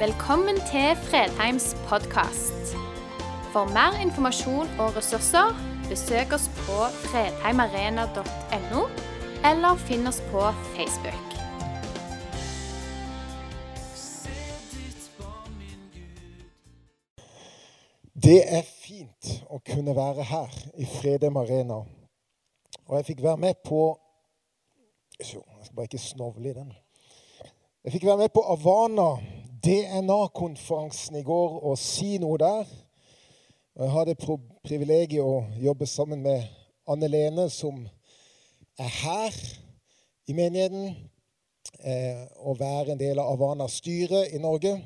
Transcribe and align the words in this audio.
Velkommen 0.00 0.56
til 0.56 0.96
Fredheims 0.96 1.76
podkast. 1.88 2.70
For 3.52 3.64
mer 3.76 3.98
informasjon 4.00 4.68
og 4.80 4.96
ressurser, 4.96 5.50
besøk 5.88 6.32
oss 6.32 6.46
på 6.48 6.76
fredheimarena.no, 7.02 8.84
eller 9.50 9.82
finn 9.82 10.08
oss 10.08 10.22
på 10.30 10.46
Facebook. 10.72 11.34
Det 18.24 18.38
er 18.40 18.64
fint 18.64 19.28
å 19.52 19.60
kunne 19.68 19.92
være 20.00 20.24
her 20.30 20.56
i 20.80 20.88
Fredheim 20.94 21.36
Arena. 21.42 21.82
Og 22.86 22.96
jeg 22.96 23.10
fikk 23.10 23.20
være 23.26 23.42
med 23.44 23.60
på 23.68 23.82
Jeg 25.18 25.26
skal 25.26 25.76
bare 25.76 25.90
ikke 25.92 26.00
snovle 26.00 26.48
i 26.54 26.56
den. 26.56 26.72
Jeg 27.84 27.98
fikk 27.98 28.08
være 28.08 28.24
med 28.24 28.32
på 28.32 28.46
Avana 28.56 29.10
DNA-konferansen 29.64 31.16
i 31.16 31.22
går 31.22 31.58
og 31.68 31.78
si 31.78 32.14
noe 32.22 32.38
der. 32.40 32.68
Jeg 33.76 33.92
hadde 33.92 34.14
privilegiet 34.64 35.20
å 35.20 35.42
jobbe 35.60 35.88
sammen 35.88 36.22
med 36.24 36.46
Anne 36.88 37.08
Lene, 37.08 37.44
som 37.52 37.82
er 38.80 38.94
her 39.02 39.36
i 40.28 40.36
menigheten, 40.36 40.94
eh, 41.84 42.24
og 42.40 42.60
være 42.60 42.94
en 42.94 43.02
del 43.02 43.20
av 43.20 43.34
Avanas 43.34 43.76
styre 43.82 44.22
i 44.32 44.40
Norge. 44.40 44.78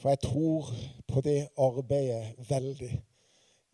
For 0.00 0.08
jeg 0.08 0.22
tror 0.24 0.72
på 1.12 1.20
det 1.20 1.50
arbeidet 1.60 2.48
veldig. 2.48 2.92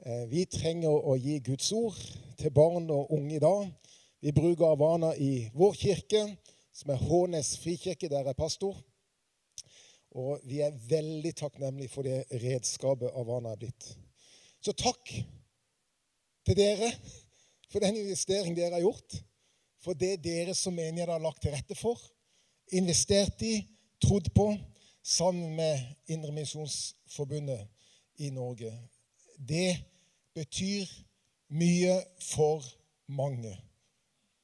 Eh, 0.02 0.26
vi 0.30 0.44
trenger 0.50 0.98
å 0.98 1.14
gi 1.14 1.38
Guds 1.46 1.70
ord 1.72 2.02
til 2.38 2.50
barn 2.50 2.90
og 2.90 3.14
unge 3.14 3.36
i 3.36 3.42
dag. 3.42 3.70
Vi 4.20 4.34
bruker 4.34 4.72
Avana 4.72 5.14
i 5.14 5.48
vår 5.54 5.78
kirke, 5.78 6.26
som 6.74 6.90
er 6.90 7.06
Hånes 7.06 7.54
frikirke, 7.62 8.10
der 8.10 8.26
jeg 8.26 8.34
er 8.34 8.42
pastor. 8.42 8.74
Og 10.16 10.40
vi 10.48 10.60
er 10.64 10.76
veldig 10.88 11.34
takknemlige 11.36 11.92
for 11.92 12.06
det 12.06 12.24
redskapet 12.42 13.12
av 13.12 13.26
hva 13.26 13.40
han 13.40 13.50
er 13.50 13.60
blitt. 13.60 13.90
Så 14.64 14.72
takk 14.72 15.12
til 16.48 16.56
dere 16.56 16.92
for 17.68 17.84
den 17.84 17.98
investering 18.00 18.56
dere 18.56 18.78
har 18.78 18.86
gjort. 18.86 19.18
For 19.84 19.94
det 19.94 20.16
dere 20.24 20.54
som 20.58 20.74
menighet 20.74 21.10
har 21.12 21.22
lagt 21.22 21.42
til 21.44 21.54
rette 21.54 21.76
for, 21.78 22.00
investert 22.74 23.42
i, 23.46 23.60
trodd 24.02 24.30
på, 24.34 24.50
sammen 25.02 25.54
med 25.56 25.80
Indremisjonsforbundet 26.10 27.68
i 28.18 28.30
Norge. 28.34 28.72
Det 29.38 29.78
betyr 30.34 30.88
mye 31.54 31.94
for 32.20 32.64
mange. 33.06 33.54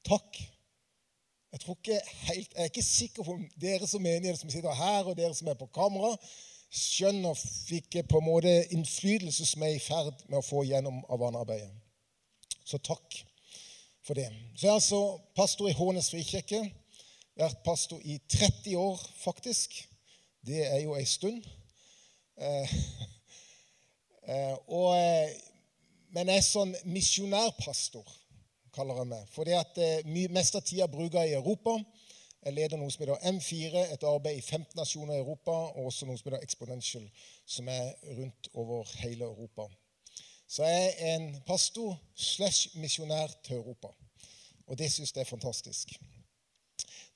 Takk. 0.06 0.38
Jeg, 1.54 2.00
helt, 2.26 2.50
jeg 2.50 2.62
er 2.62 2.64
ikke 2.64 2.82
sikker 2.82 3.22
på 3.22 3.36
om 3.36 3.42
dere 3.62 3.86
som 3.86 4.02
menighet 4.02 4.40
som 4.40 4.50
sitter 4.50 4.74
her, 4.74 5.06
og 5.06 5.14
dere 5.14 5.34
som 5.38 5.46
er 5.46 5.58
på 5.58 5.68
kamera, 5.70 6.10
skjønner 6.74 7.38
hvilken 7.68 8.08
på 8.10 8.18
en 8.18 8.26
måte 8.26 8.54
innflytelse 8.74 9.46
som 9.46 9.62
er 9.62 9.76
i 9.76 9.82
ferd 9.82 10.24
med 10.26 10.40
å 10.40 10.42
få 10.42 10.64
gjennom 10.66 11.04
Avana-arbeidet. 11.14 11.70
Så 12.66 12.80
takk 12.82 13.20
for 14.02 14.18
det. 14.18 14.26
Så 14.56 14.66
jeg 14.66 14.72
er 14.72 14.80
altså 14.80 15.00
pastor 15.38 15.70
i 15.70 15.76
Hånes 15.78 16.10
frikirke. 16.10 16.64
Vært 17.38 17.62
pastor 17.62 18.02
i 18.02 18.18
30 18.34 18.74
år, 18.80 19.06
faktisk. 19.22 19.78
Det 20.42 20.66
er 20.66 20.82
jo 20.82 20.98
ei 20.98 21.06
stund. 21.06 21.46
Eh, 22.34 22.74
eh, 24.34 24.58
og, 24.66 24.90
eh, 24.98 25.38
men 26.18 26.34
jeg 26.34 26.42
er 26.42 26.50
sånn 26.50 26.74
misjonærpastor 26.90 28.10
kaller 28.74 28.98
jeg 29.00 29.10
meg. 29.12 29.28
Fordi 29.34 29.54
at 29.56 29.78
eh, 29.80 30.26
mest 30.34 30.58
av 30.58 30.64
tida 30.66 30.88
bruker 30.90 31.22
jeg 31.22 31.34
i 31.34 31.38
Europa. 31.38 31.78
Jeg 32.44 32.58
leder 32.58 32.76
noe 32.76 32.92
som 32.92 33.00
heter 33.04 33.30
M4, 33.30 33.84
et 33.94 34.02
arbeid 34.04 34.36
i 34.36 34.42
15 34.42 34.76
nasjoner 34.76 35.16
i 35.16 35.22
Europa, 35.22 35.54
og 35.72 35.86
også 35.88 36.04
noe 36.04 36.18
som 36.20 36.28
heter 36.28 36.44
Exponential, 36.44 37.06
som 37.48 37.68
er 37.72 37.94
rundt 38.18 38.50
over 38.52 38.90
hele 39.00 39.24
Europa. 39.24 39.64
Så 40.48 40.66
jeg 40.68 40.90
er 40.98 41.14
en 41.14 41.30
pastor 41.46 41.96
slash 42.14 42.76
misjonær 42.76 43.32
til 43.46 43.56
Europa. 43.56 43.94
Og 44.66 44.78
det 44.78 44.92
syns 44.92 45.14
jeg 45.14 45.24
er 45.24 45.30
fantastisk. 45.30 45.96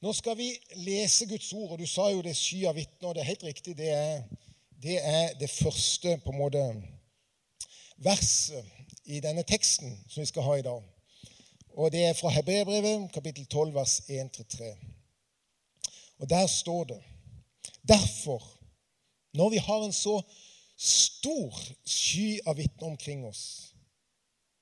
Nå 0.00 0.12
skal 0.12 0.38
vi 0.38 0.48
lese 0.86 1.26
Guds 1.28 1.52
ord, 1.52 1.72
og 1.72 1.78
du 1.78 1.86
sa 1.86 2.08
jo 2.08 2.22
det 2.22 2.32
er 2.32 2.40
sky 2.40 2.64
av 2.70 2.76
vitner. 2.78 3.12
Det 3.12 3.22
er 3.22 3.32
helt 3.32 3.44
riktig. 3.44 3.76
Det 3.76 3.90
er, 3.92 4.22
det 4.82 4.98
er 5.02 5.34
det 5.40 5.50
første 5.50 6.20
på 6.24 6.32
en 6.32 6.40
måte 6.40 6.64
verset 7.96 8.64
i 9.04 9.20
denne 9.20 9.42
teksten 9.42 9.92
som 10.08 10.22
vi 10.22 10.30
skal 10.30 10.46
ha 10.46 10.56
i 10.58 10.64
dag. 10.64 10.84
Og 11.78 11.92
det 11.92 12.04
er 12.04 12.12
fra 12.12 12.28
Hebreerbrevet, 12.28 13.12
kapittel 13.14 13.46
12, 13.46 13.74
vers 13.74 14.00
1-3. 14.10 14.64
Og 16.18 16.30
der 16.30 16.46
står 16.46 16.84
det 16.84 17.02
Derfor, 17.88 18.42
når 19.32 19.48
vi 19.48 19.56
har 19.56 19.84
en 19.84 19.92
så 19.92 20.22
stor 20.76 21.60
sky 21.86 22.40
av 22.46 22.56
vitner 22.56 22.88
omkring 22.88 23.22
oss, 23.26 23.74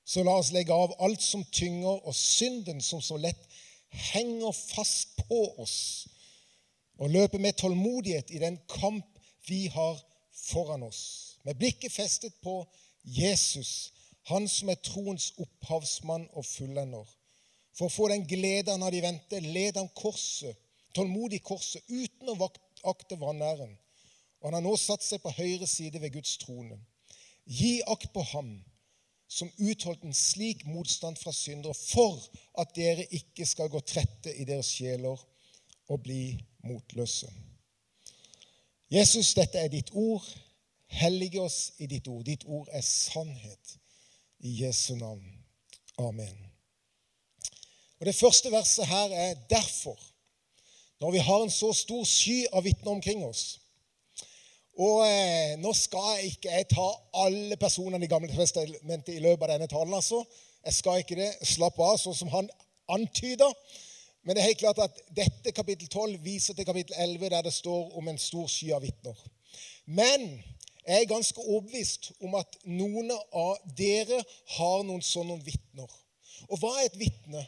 så 0.05 0.23
la 0.23 0.37
oss 0.37 0.53
legge 0.53 0.73
av 0.73 0.93
alt 1.03 1.21
som 1.21 1.43
tynger, 1.51 2.05
og 2.05 2.15
synden 2.15 2.81
som 2.81 3.01
så 3.01 3.17
lett 3.17 3.49
henger 3.89 4.53
fast 4.53 5.17
på 5.27 5.41
oss, 5.57 6.07
og 7.01 7.09
løpe 7.09 7.41
med 7.41 7.57
tålmodighet 7.57 8.29
i 8.31 8.45
den 8.45 8.61
kamp 8.69 9.05
vi 9.49 9.65
har 9.73 9.97
foran 10.31 10.85
oss, 10.85 11.39
med 11.43 11.57
blikket 11.57 11.91
festet 11.91 12.37
på 12.45 12.61
Jesus, 13.03 13.93
han 14.27 14.47
som 14.51 14.69
er 14.69 14.79
troens 14.83 15.31
opphavsmann 15.39 16.27
og 16.33 16.45
fullender. 16.45 17.07
For 17.77 17.87
å 17.87 17.93
få 17.93 18.07
den 18.11 18.25
glede 18.27 18.73
han 18.73 18.83
hadde 18.83 18.99
i 18.99 19.05
vente, 19.05 19.39
led 19.39 19.77
han 19.77 19.89
korset, 19.95 20.57
tålmodig 20.97 21.43
korset, 21.45 21.83
uten 21.87 22.33
å 22.33 22.49
akte 22.89 23.19
vanæren. 23.21 23.75
Og 24.41 24.49
han 24.49 24.57
har 24.57 24.65
nå 24.65 24.73
satt 24.81 25.05
seg 25.05 25.21
på 25.21 25.33
høyre 25.37 25.67
side 25.69 26.01
ved 26.01 26.15
Guds 26.17 26.37
trone. 26.41 26.79
Gi 27.45 27.77
akt 27.87 28.11
på 28.13 28.23
ham 28.33 28.57
som 29.27 29.51
utholdt 29.59 30.03
en 30.07 30.15
slik 30.15 30.63
motstand 30.67 31.19
fra 31.19 31.33
syndere, 31.35 31.75
for 31.75 32.19
at 32.59 32.73
dere 32.75 33.07
ikke 33.13 33.45
skal 33.45 33.71
gå 33.71 33.81
trette 33.85 34.33
i 34.33 34.45
deres 34.47 34.71
sjeler 34.71 35.19
og 35.87 36.03
bli 36.03 36.37
motløse. 36.67 37.29
Jesus, 38.91 39.33
dette 39.35 39.59
er 39.59 39.71
ditt 39.71 39.91
ord. 39.93 40.23
Hellige 40.87 41.41
oss 41.43 41.73
i 41.83 41.87
ditt 41.91 42.07
ord. 42.07 42.23
Ditt 42.25 42.45
ord 42.47 42.69
er 42.71 42.83
sannhet. 42.83 43.76
I 44.39 44.63
Jesu 44.63 44.95
navn. 44.95 45.23
Amen. 45.97 46.37
Og 47.99 48.05
Det 48.05 48.15
første 48.15 48.51
verset 48.51 48.87
her 48.87 49.09
er 49.09 49.35
'derfor'. 49.49 50.13
Når 50.99 51.11
vi 51.11 51.17
har 51.17 51.43
en 51.43 51.51
så 51.51 51.73
stor 51.73 52.03
sky 52.03 52.45
av 52.53 52.63
vitner 52.63 52.91
omkring 52.91 53.25
oss. 53.25 53.59
Og 54.77 55.07
eh, 55.07 55.57
Nå 55.59 55.73
skal 55.73 56.15
jeg 56.15 56.25
ikke 56.25 56.51
jeg 56.51 56.67
ta 56.69 56.87
alle 57.13 57.57
personene 57.57 58.05
i 58.05 58.09
Gamle 58.09 58.29
testamentet 58.29 59.15
i 59.15 59.19
løpet 59.19 59.43
av 59.43 59.53
denne 59.53 59.67
talen. 59.67 59.93
altså. 59.93 60.23
Jeg 60.65 60.73
skal 60.73 60.97
ikke 60.99 61.15
det. 61.15 61.31
Slapp 61.47 61.79
av, 61.79 61.97
sånn 61.97 62.15
som 62.15 62.27
han 62.33 62.49
antyder. 62.89 63.53
Men 64.23 64.35
det 64.35 64.43
er 64.43 64.49
helt 64.51 64.59
klart 64.59 64.81
at 64.83 65.01
dette 65.15 65.51
kapittel 65.55 65.87
12 65.87 66.17
viser 66.23 66.53
til 66.53 66.65
kapittel 66.65 66.95
11, 66.99 67.29
der 67.29 67.41
det 67.41 67.53
står 67.53 67.97
om 67.97 68.07
en 68.07 68.17
stor 68.17 68.47
sky 68.51 68.73
av 68.75 68.81
vitner. 68.83 69.15
Men 69.85 70.43
jeg 70.87 71.01
er 71.01 71.09
ganske 71.09 71.41
overbevist 71.41 72.11
om 72.23 72.35
at 72.39 72.47
noen 72.63 73.11
av 73.11 73.57
dere 73.75 74.23
har 74.55 74.83
noen 74.87 75.01
sånne 75.03 75.43
vitner. 75.43 75.91
Og 76.47 76.57
hva 76.61 76.79
er 76.79 76.85
et 76.87 76.99
vitne? 76.99 77.47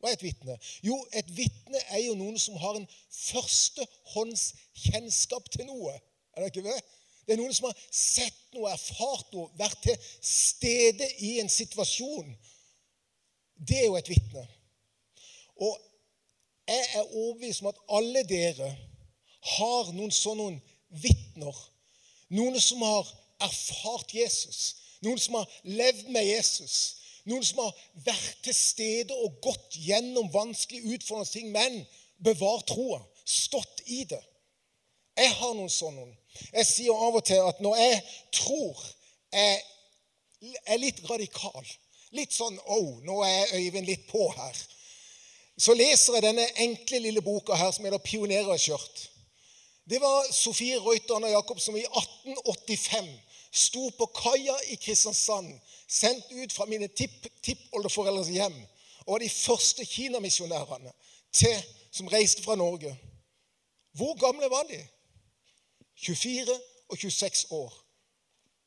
Hva 0.00 0.08
er 0.08 0.12
et 0.16 0.22
vitne? 0.24 0.58
Jo, 0.82 1.06
et 1.12 1.36
vitne 1.36 1.78
er 1.92 2.00
jo 2.06 2.14
noen 2.16 2.38
som 2.40 2.56
har 2.62 2.74
en 2.78 2.88
førstehåndskjennskap 3.12 5.50
til 5.52 5.66
noe. 5.68 5.92
Er 6.32 6.38
det 6.40 6.48
ikke 6.54 6.68
det? 6.70 6.80
Det 7.26 7.32
er 7.34 7.40
noen 7.42 7.54
som 7.54 7.66
har 7.68 7.76
sett 7.92 8.40
noe, 8.56 8.72
erfart 8.72 9.28
noe, 9.36 9.48
vært 9.60 9.80
til 9.84 9.96
stede 10.24 11.06
i 11.22 11.40
en 11.42 11.50
situasjon. 11.52 12.36
Det 13.54 13.78
er 13.82 13.86
jo 13.90 13.96
et 14.00 14.10
vitne. 14.10 14.44
Og 15.60 15.74
jeg 16.72 16.84
er 16.96 17.04
overbevist 17.04 17.60
om 17.62 17.70
at 17.70 17.84
alle 18.00 18.22
dere 18.26 18.68
har 19.58 19.84
noen 19.92 20.12
sånne 20.14 20.60
vitner 21.02 21.56
noen 22.32 22.58
som 22.60 22.82
har 22.84 23.08
erfart 23.44 24.14
Jesus. 24.14 24.76
Noen 25.04 25.20
som 25.20 25.38
har 25.40 25.54
levd 25.66 26.10
med 26.14 26.26
Jesus. 26.26 26.76
Noen 27.28 27.44
som 27.46 27.62
har 27.62 27.72
vært 28.06 28.42
til 28.46 28.56
stede 28.56 29.14
og 29.14 29.38
gått 29.44 29.78
gjennom 29.78 30.30
vanskelige, 30.34 30.96
utfordrende 30.96 31.30
ting, 31.30 31.52
men 31.54 31.82
bevart 32.22 32.66
troa. 32.72 33.02
Stått 33.24 33.84
i 33.86 34.02
det. 34.10 34.20
Jeg 35.18 35.30
har 35.38 35.54
noen 35.54 35.70
sånne. 35.70 36.08
Jeg 36.50 36.66
sier 36.66 36.96
av 37.06 37.18
og 37.18 37.24
til 37.28 37.42
at 37.44 37.60
når 37.62 37.78
jeg 37.78 38.00
tror 38.40 38.82
jeg 39.32 39.60
er 40.64 40.80
litt 40.80 41.02
radikal, 41.08 41.66
litt 42.16 42.32
sånn 42.34 42.56
oh, 42.64 42.98
nå 43.04 43.20
er 43.24 43.54
Øyvind 43.58 43.86
litt 43.88 44.06
på 44.08 44.24
her, 44.32 44.56
så 45.60 45.76
leser 45.76 46.16
jeg 46.16 46.24
denne 46.24 46.46
enkle 46.64 47.02
lille 47.04 47.22
boka 47.24 47.56
her 47.56 47.70
som 47.72 47.84
heter 47.84 48.00
'Pionerer 48.02 48.58
skjørt'. 48.58 49.11
Det 49.90 50.00
var 50.00 50.32
Sofie 50.32 50.78
Reuter 50.78 51.14
og 51.14 51.30
Jakob 51.30 51.60
som 51.60 51.76
i 51.76 51.84
1885 51.84 53.08
sto 53.52 53.88
på 53.98 54.06
kaia 54.06 54.54
i 54.70 54.76
Kristiansand, 54.80 55.60
sendt 55.88 56.30
ut 56.32 56.52
fra 56.52 56.64
mine 56.64 56.88
tippoldeforeldres 57.42 58.30
hjem, 58.32 58.54
og 59.06 59.12
var 59.12 59.18
de 59.18 59.28
første 59.28 59.84
kinamisjonærene 59.84 60.92
som 61.92 62.08
reiste 62.08 62.42
fra 62.42 62.54
Norge. 62.56 62.98
Hvor 63.92 64.14
gamle 64.20 64.50
var 64.50 64.62
de? 64.70 64.86
24 65.96 66.60
og 66.88 66.98
26 66.98 67.46
år. 67.50 67.74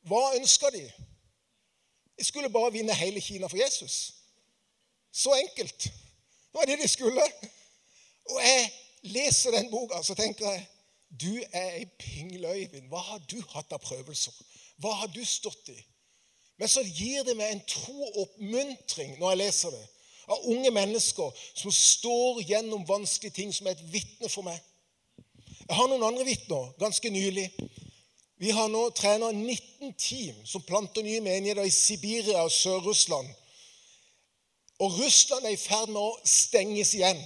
Hva 0.06 0.36
ønska 0.36 0.70
de? 0.70 0.84
De 2.18 2.24
skulle 2.24 2.50
bare 2.50 2.72
vinne 2.72 2.94
hele 2.94 3.20
Kina 3.20 3.46
for 3.46 3.56
Jesus. 3.56 4.14
Så 5.12 5.34
enkelt. 5.34 5.82
Det 5.82 6.54
var 6.54 6.64
det 6.64 6.78
de 6.82 6.88
skulle. 6.88 7.22
Og 8.30 8.40
jeg 8.42 8.72
leser 9.02 9.50
den 9.50 9.70
boka, 9.70 10.02
så 10.02 10.14
tenker 10.14 10.50
jeg 10.50 10.68
du 11.10 11.42
er 11.52 11.70
ei 11.78 11.86
pingle, 11.98 12.48
Øyvind. 12.48 12.88
Hva 12.88 12.98
har 12.98 13.20
du 13.30 13.38
hatt 13.52 13.72
av 13.72 13.78
prøvelser? 13.78 14.32
Hva 14.82 14.92
har 15.00 15.06
du 15.06 15.24
stått 15.24 15.70
i? 15.72 15.78
Men 16.56 16.68
så 16.68 16.82
gir 16.82 17.22
det 17.24 17.36
meg 17.36 17.52
en 17.52 17.64
tro 17.68 18.08
oppmuntring 18.22 19.18
når 19.20 19.30
jeg 19.30 19.40
leser 19.42 19.74
det. 19.76 19.84
Av 20.26 20.46
unge 20.50 20.70
mennesker 20.74 21.42
som 21.54 21.72
står 21.72 22.40
gjennom 22.48 22.86
vanskelige 22.88 23.36
ting, 23.36 23.52
som 23.54 23.68
er 23.68 23.76
et 23.76 23.92
vitne 23.92 24.28
for 24.32 24.46
meg. 24.46 24.58
Jeg 25.66 25.76
har 25.76 25.88
noen 25.90 26.06
andre 26.06 26.26
vitner 26.26 26.72
ganske 26.80 27.10
nylig. 27.10 27.46
Vi 28.36 28.50
har 28.52 28.68
nå 28.68 28.82
trener 28.96 29.32
19 29.32 29.94
team 29.94 30.36
som 30.44 30.64
planter 30.66 31.04
nye 31.06 31.22
menigheter 31.24 31.64
i 31.64 31.72
Sibiria 31.72 32.42
og 32.44 32.52
Sør-Russland. 32.52 33.28
Og 34.78 34.98
Russland 34.98 35.46
er 35.46 35.54
i 35.54 35.60
ferd 35.60 35.88
med 35.88 36.02
å 36.02 36.18
stenges 36.28 36.92
igjen. 36.98 37.20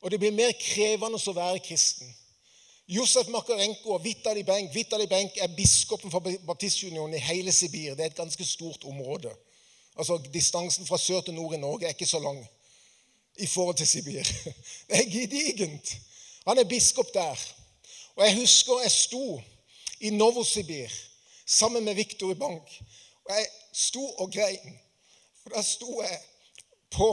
Og 0.00 0.10
det 0.10 0.18
blir 0.22 0.34
mer 0.34 0.54
krevende 0.58 1.20
å 1.20 1.36
være 1.36 1.60
kristen. 1.64 2.08
Josef 2.88 3.28
Makarenko 3.28 3.90
og 3.90 4.04
Vitali 4.04 4.42
Benk 4.42 4.74
Vitali 4.74 5.06
Benk 5.06 5.36
er 5.36 5.54
biskopen 5.56 6.10
for 6.10 6.20
Baptistunionen 6.46 7.14
i 7.14 7.22
hele 7.22 7.52
Sibir. 7.52 7.94
Det 7.94 8.00
er 8.00 8.10
et 8.10 8.16
ganske 8.16 8.44
stort 8.44 8.84
område. 8.84 9.30
Altså 9.96 10.18
Distansen 10.34 10.86
fra 10.86 10.98
sør 10.98 11.20
til 11.20 11.34
nord 11.34 11.54
i 11.54 11.56
Norge 11.56 11.84
er 11.84 11.88
ikke 11.94 12.06
så 12.06 12.18
lang 12.18 12.46
i 13.36 13.46
forhold 13.46 13.76
til 13.76 13.86
Sibir. 13.86 14.22
Det 14.88 14.98
er 14.98 15.10
gedigent. 15.10 15.96
Han 16.46 16.58
er 16.58 16.64
biskop 16.64 17.14
der. 17.14 17.54
Og 18.16 18.26
jeg 18.26 18.36
husker 18.36 18.80
jeg 18.82 18.90
sto 18.90 19.42
i 20.00 20.10
Novosibir 20.10 20.88
sammen 21.46 21.84
med 21.84 21.94
Viktor 21.94 22.34
Bank. 22.34 22.82
Og 23.24 23.30
jeg 23.36 23.46
sto 23.72 24.08
og 24.08 24.32
grein. 24.32 24.78
For 25.42 25.50
da 25.50 25.62
sto 25.62 26.02
jeg 26.02 26.20
på 26.90 27.08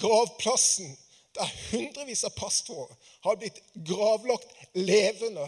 gravplassen 0.00 0.98
der 1.34 1.50
hundrevis 1.70 2.24
av 2.24 2.32
pastorer 2.36 2.94
har 3.26 3.38
blitt 3.40 3.58
gravlagt 3.86 4.52
levende 4.74 5.46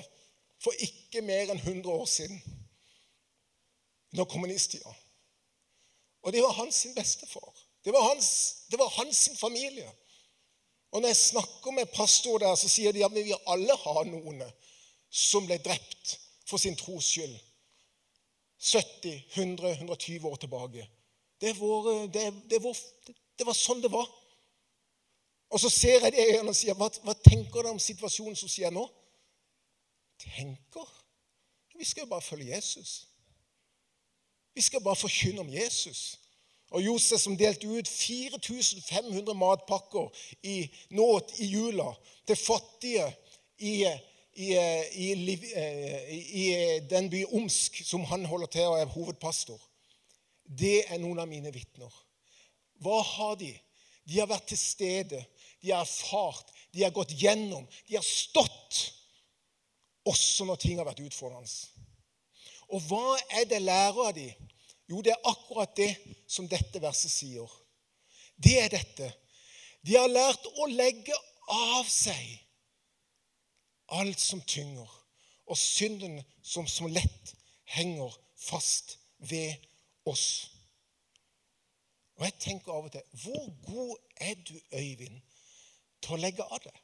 for 0.63 0.75
ikke 0.83 1.23
mer 1.23 1.53
enn 1.53 1.61
100 1.63 1.93
år 1.95 2.07
siden. 2.11 2.41
Under 4.13 4.25
kommunisttida. 4.25 4.93
Og 6.23 6.33
det 6.33 6.43
var 6.43 6.57
hans 6.59 6.87
bestefar. 6.97 7.51
Det 7.85 7.93
var 7.95 8.09
hans, 8.09 8.31
det 8.71 8.79
var 8.79 8.89
hans 8.99 9.29
familie. 9.39 9.91
Og 10.91 11.01
når 11.01 11.09
jeg 11.09 11.17
snakker 11.17 11.71
med 11.71 11.87
pastor 11.95 12.39
der, 12.39 12.55
så 12.55 12.69
sier 12.69 12.93
de 12.93 13.05
at 13.05 13.15
vi 13.15 13.37
alle 13.47 13.77
har 13.77 14.05
noen 14.09 14.43
som 15.11 15.47
ble 15.47 15.59
drept 15.63 16.17
for 16.49 16.61
sin 16.61 16.77
tros 16.77 17.13
skyld. 17.13 17.37
70, 18.59 19.23
100, 19.35 19.71
120 19.71 20.27
år 20.27 20.37
tilbake. 20.37 20.89
Det 21.41 21.53
var, 21.61 22.07
det, 22.13 22.25
det 22.51 22.63
var, 22.63 22.79
det 23.39 23.47
var 23.47 23.55
sånn 23.55 23.83
det 23.85 23.93
var. 23.93 24.09
Og 25.49 25.61
så 25.61 25.71
ser 25.73 26.05
jeg 26.05 26.13
det 26.13 26.25
i 26.25 26.33
øynene 26.37 26.53
og 26.53 26.57
sier, 26.57 26.77
hva, 26.77 26.91
hva 27.05 27.15
tenker 27.25 27.65
du 27.65 27.71
om 27.73 27.81
situasjonen 27.81 28.37
som 28.37 28.51
skjer 28.53 28.73
nå? 28.75 28.85
Tenker? 30.21 30.89
Vi 31.79 31.87
skal 31.87 32.05
jo 32.05 32.11
bare 32.11 32.23
følge 32.23 32.55
Jesus. 32.57 33.07
Vi 34.55 34.63
skal 34.63 34.83
bare 34.83 34.97
forkynne 34.97 35.41
om 35.41 35.53
Jesus. 35.53 36.19
Og 36.71 36.85
Josef 36.85 37.21
som 37.21 37.37
delte 37.39 37.69
ut 37.69 37.89
4500 37.89 39.35
matpakker 39.35 40.11
i, 40.43 40.67
nåt 40.91 41.33
i 41.41 41.47
jula 41.49 41.87
til 42.27 42.37
fattige 42.37 43.07
i, 43.59 43.87
i, 44.35 44.51
i, 46.43 46.45
den 46.91 47.09
by 47.11 47.25
Omsk 47.41 47.81
som 47.87 48.05
han 48.11 48.27
holder 48.29 48.53
til 48.53 48.69
og 48.69 48.81
er 48.81 48.93
hovedpastor. 48.93 49.63
Det 50.45 50.83
er 50.89 51.01
noen 51.01 51.23
av 51.23 51.31
mine 51.31 51.53
vitner. 51.55 51.95
Hva 52.83 53.01
har 53.03 53.39
de? 53.41 53.55
De 54.09 54.21
har 54.21 54.29
vært 54.29 54.51
til 54.53 54.61
stede 54.61 55.23
de 55.61 55.73
har 55.73 55.83
erfart, 55.83 56.53
de 56.73 56.85
har 56.85 56.95
gått 56.95 57.15
gjennom, 57.19 57.67
de 57.89 57.97
har 57.97 58.07
stått 58.07 58.81
også 60.09 60.47
når 60.49 60.61
ting 60.63 60.79
har 60.81 60.89
vært 60.89 61.03
utfordrende. 61.05 61.51
Og 62.73 62.85
hva 62.89 63.17
er 63.41 63.49
det 63.49 63.63
lærer 63.65 64.03
av 64.09 64.15
de? 64.17 64.29
Jo, 64.89 65.01
det 65.05 65.13
er 65.13 65.31
akkurat 65.31 65.75
det 65.77 65.91
som 66.29 66.49
dette 66.49 66.81
verset 66.81 67.13
sier. 67.13 67.49
Det 68.37 68.55
er 68.63 68.71
dette. 68.73 69.09
De 69.85 69.97
har 69.97 70.09
lært 70.09 70.45
å 70.57 70.69
legge 70.71 71.17
av 71.53 71.89
seg 71.89 72.39
alt 73.97 74.21
som 74.21 74.41
tynger, 74.45 74.89
og 75.49 75.57
synden 75.57 76.19
som, 76.45 76.67
som 76.69 76.91
lett 76.93 77.33
henger 77.73 78.13
fast 78.37 78.99
ved 79.31 79.57
oss. 80.09 80.51
Og 82.19 82.27
jeg 82.27 82.37
tenker 82.43 82.75
av 82.75 82.89
og 82.89 82.93
til 82.93 83.23
Hvor 83.23 83.47
god 83.65 83.97
er 84.21 84.35
du, 84.45 84.57
Øyvind, 84.75 85.21
til 86.03 86.17
å 86.17 86.21
legge 86.23 86.45
av 86.45 86.61
det. 86.65 86.75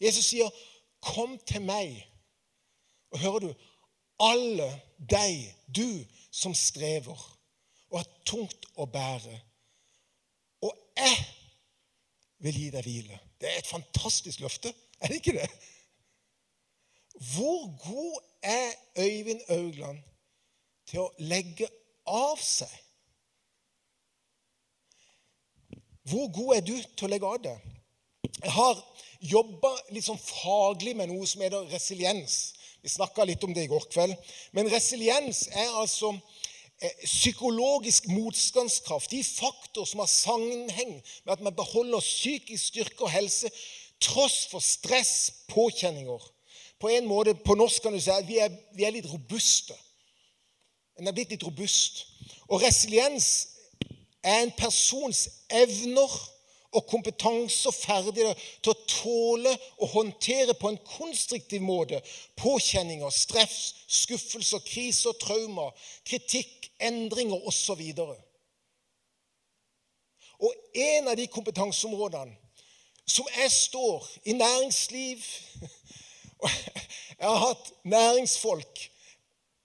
Jesus 0.00 0.26
sier, 0.26 0.50
'Kom 1.00 1.38
til 1.38 1.62
meg.' 1.62 2.06
Og 3.10 3.18
hører 3.18 3.38
du, 3.38 3.54
alle 4.20 4.82
deg, 4.98 5.54
du 5.76 6.04
som 6.30 6.54
strever 6.54 7.36
og 7.90 7.98
har 7.98 8.08
tungt 8.26 8.66
å 8.76 8.86
bære. 8.86 9.40
Og 10.66 10.72
jeg 10.96 11.24
vil 12.38 12.58
gi 12.60 12.70
deg 12.70 12.84
hvile. 12.84 13.18
Det 13.40 13.50
er 13.50 13.58
et 13.58 13.70
fantastisk 13.70 14.40
løfte, 14.40 14.74
er 15.00 15.08
det 15.08 15.20
ikke 15.20 15.36
det? 15.38 15.50
Hvor 17.34 17.62
god 17.80 18.24
er 18.42 18.72
Øyvind 18.98 19.40
Augland 19.48 20.02
til 20.86 21.06
å 21.06 21.12
legge 21.18 21.68
av 22.06 22.40
seg? 22.42 22.72
Hvor 26.06 26.28
god 26.32 26.56
er 26.56 26.62
du 26.62 26.74
til 26.76 27.08
å 27.08 27.10
legge 27.10 27.30
av 27.30 27.40
det? 27.42 27.56
Jeg 28.42 28.52
har 28.54 28.78
jobba 29.26 29.72
litt 29.94 30.06
sånn 30.06 30.20
faglig 30.20 30.94
med 30.98 31.10
noe 31.10 31.26
som 31.26 31.42
heter 31.42 31.66
resiliens. 31.72 32.36
Vi 32.84 32.92
snakka 32.92 33.24
litt 33.26 33.42
om 33.42 33.54
det 33.54 33.64
i 33.66 33.70
går 33.70 33.88
kveld. 33.90 34.14
Men 34.54 34.70
resiliens 34.70 35.46
er 35.50 35.72
altså 35.80 36.12
eh, 36.14 36.92
psykologisk 37.02 38.06
motstandskraft. 38.12 39.10
De 39.10 39.24
faktorer 39.26 39.90
som 39.90 40.04
har 40.04 40.12
sammenheng 40.12 40.94
med 41.00 41.34
at 41.34 41.42
man 41.42 41.56
beholder 41.56 42.04
psykisk 42.04 42.70
styrke 42.70 43.08
og 43.08 43.10
helse 43.10 43.50
tross 44.02 44.44
for 44.50 44.62
stress, 44.62 45.46
påkjenninger. 45.50 46.30
På 46.78 46.92
en 46.92 47.08
måte, 47.08 47.34
på 47.34 47.56
norsk 47.58 47.82
kan 47.82 47.96
du 47.96 48.00
si 48.02 48.12
at 48.12 48.28
vi 48.28 48.38
er, 48.44 48.52
vi 48.76 48.84
er 48.86 48.94
litt 48.94 49.08
robuste. 49.10 49.74
En 51.00 51.08
er 51.08 51.16
blitt 51.16 51.32
litt 51.32 51.44
robust. 51.44 52.04
Og 52.46 52.60
resiliens 52.62 53.55
er 54.26 54.42
en 54.42 54.54
persons 54.58 55.26
evner 55.50 56.16
og 56.76 56.86
kompetanse 56.90 57.70
og 57.70 57.74
ferdigheter 57.74 58.46
til 58.62 58.72
å 58.72 58.86
tåle 58.90 59.52
og 59.80 59.92
håndtere 59.94 60.56
på 60.58 60.72
en 60.72 60.80
konstruktiv 60.96 61.62
måte 61.64 62.02
påkjenninger, 62.40 63.10
stress, 63.14 63.74
skuffelser, 63.88 64.64
kriser, 64.66 65.16
traumer, 65.22 65.72
kritikk, 66.04 66.70
endringer 66.82 67.46
osv. 67.48 67.80
Og, 68.02 68.16
og 70.42 70.82
en 70.86 71.12
av 71.12 71.16
de 71.16 71.28
kompetanseområdene 71.32 72.36
som 73.06 73.28
jeg 73.38 73.50
står 73.54 74.08
i 74.26 74.34
næringsliv 74.34 75.22
Jeg 77.16 77.28
har 77.28 77.38
hatt 77.40 77.68
næringsfolk 77.88 78.80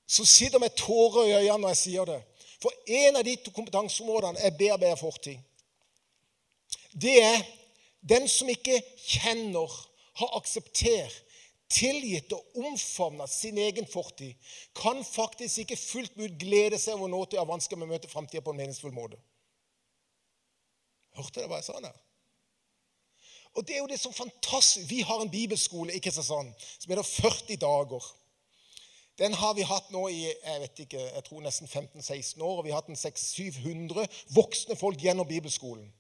som 0.08 0.26
sitter 0.26 0.60
med 0.60 0.76
tårer 0.80 1.26
i 1.26 1.34
øynene 1.42 1.66
når 1.66 1.74
jeg 1.74 1.80
sier 1.82 2.08
det. 2.08 2.22
For 2.62 2.74
en 2.86 3.18
av 3.18 3.26
de 3.26 3.36
to 3.42 3.54
kompetanseområdene 3.56 4.42
er 4.46 4.58
bearbeidet 4.58 5.00
fortid. 5.02 5.40
Det 6.92 7.16
er 7.24 7.42
den 8.02 8.28
som 8.30 8.50
ikke 8.50 8.82
kjenner, 8.98 9.72
har 10.20 10.34
akseptert, 10.38 11.14
tilgitt 11.72 12.34
og 12.36 12.58
omfavnet 12.60 13.32
sin 13.32 13.58
egen 13.62 13.88
fortid, 13.88 14.36
kan 14.76 15.00
faktisk 15.08 15.64
ikke 15.64 15.80
fullt 15.80 16.18
ut 16.20 16.40
glede 16.40 16.80
seg 16.82 16.98
over 16.98 17.12
nåtid 17.14 17.40
og 17.40 17.54
vansker 17.54 17.80
med 17.80 17.88
å 17.88 17.94
møte 17.94 18.12
framtida 18.12 18.44
på 18.44 18.52
en 18.52 18.60
meningsfull 18.60 18.92
måte. 18.92 19.20
Hørte 21.16 21.40
dere 21.40 21.52
hva 21.52 21.62
jeg 21.62 21.70
sa 21.70 21.80
der? 21.84 21.96
Og 23.56 23.68
det 23.68 23.76
er 23.76 23.82
jo 23.82 23.90
det 23.92 24.00
som 24.00 24.14
er 24.14 24.20
fantastisk. 24.20 24.88
Vi 24.88 25.02
har 25.04 25.22
en 25.22 25.32
bibelskole 25.32 25.96
i 25.96 26.00
Kristiansand 26.04 26.54
som 26.60 26.92
heter 26.92 27.08
40 27.08 27.60
dager. 27.60 28.06
Den 29.22 29.34
har 29.38 29.54
vi 29.54 29.62
hatt 29.70 29.92
nå 29.94 30.08
i 30.10 30.22
jeg 30.26 30.62
vet 30.64 30.80
ikke, 30.86 31.02
jeg 31.16 31.24
tror 31.28 31.42
nesten 31.46 31.68
15-16 31.70 32.42
år. 32.42 32.56
og 32.58 32.64
Vi 32.66 32.72
har 32.74 32.82
hatt 32.82 32.90
en 32.90 32.98
600-700 32.98 34.08
voksne 34.34 34.78
folk 34.80 34.98
gjennom 34.98 35.28
bibelskolen. 35.30 35.92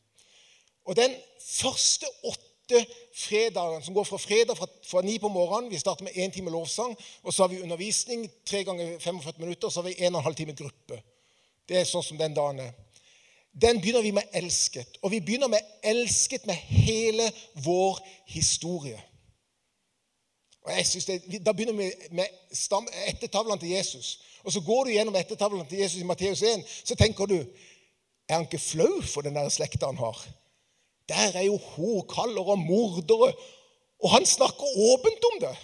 Og 0.89 0.95
Den 0.95 1.13
første 1.45 2.09
åtte 2.25 2.81
fredagen, 3.13 3.83
som 3.83 3.93
går 3.93 4.03
fra 4.03 4.17
fredag 4.17 4.57
fra, 4.57 4.65
fra 4.87 5.01
9 5.01 5.19
på 5.19 5.27
morgenen 5.27 5.71
Vi 5.71 5.77
starter 5.77 6.03
med 6.03 6.17
én 6.17 6.31
time 6.33 6.49
lovsang, 6.51 6.97
og 7.23 7.33
så 7.33 7.43
har 7.43 7.47
vi 7.47 7.61
undervisning 7.61 8.31
tre 8.45 8.63
ganger 8.63 8.99
45 8.99 9.33
minutter, 9.37 9.67
og 9.67 9.73
så 9.73 9.81
har 9.81 9.89
vi 9.89 9.95
en 9.99 10.15
og 10.15 10.19
en 10.19 10.23
halv 10.23 10.35
time 10.35 10.55
gruppe. 10.55 11.01
Det 11.69 11.77
er 11.77 11.85
sånn 11.85 12.03
som 12.03 12.17
den 12.17 12.33
dagen 12.33 12.59
er. 12.59 12.73
Den 13.61 13.81
begynner 13.81 14.01
vi 14.01 14.11
med 14.11 14.23
'elsket'. 14.33 14.97
Og 15.01 15.11
vi 15.11 15.19
begynner 15.19 15.47
med 15.47 15.59
'elsket' 15.83 16.45
med 16.45 16.55
hele 16.55 17.31
vår 17.53 17.99
historie. 18.27 19.10
Og 20.61 20.71
jeg 20.77 20.87
synes 20.87 21.05
det, 21.05 21.45
Da 21.45 21.51
begynner 21.51 21.73
vi 21.73 21.91
med 22.11 22.25
stam, 22.53 22.87
ettertavlene 23.07 23.59
til 23.59 23.69
Jesus. 23.69 24.19
Og 24.43 24.51
så 24.51 24.61
går 24.61 24.83
du 24.83 24.89
gjennom 24.89 25.15
ettertavlene 25.15 25.69
til 25.69 25.77
Jesus 25.77 26.01
i 26.01 26.07
Matteus 26.07 26.41
1, 26.41 26.65
så 26.85 26.95
tenker 26.95 27.25
du 27.25 27.37
Er 28.29 28.33
han 28.33 28.45
ikke 28.45 28.59
flau 28.59 29.01
for 29.01 29.21
den 29.21 29.35
der 29.35 29.49
slekta 29.49 29.85
han 29.85 29.97
har? 29.97 30.27
Der 31.09 31.31
er 31.35 31.41
jo 31.41 31.57
horkaller 31.57 32.49
og 32.53 32.59
mordere, 32.59 33.33
og 33.99 34.11
han 34.11 34.25
snakker 34.25 34.63
åpent 34.77 35.25
om 35.33 35.39
det. 35.41 35.57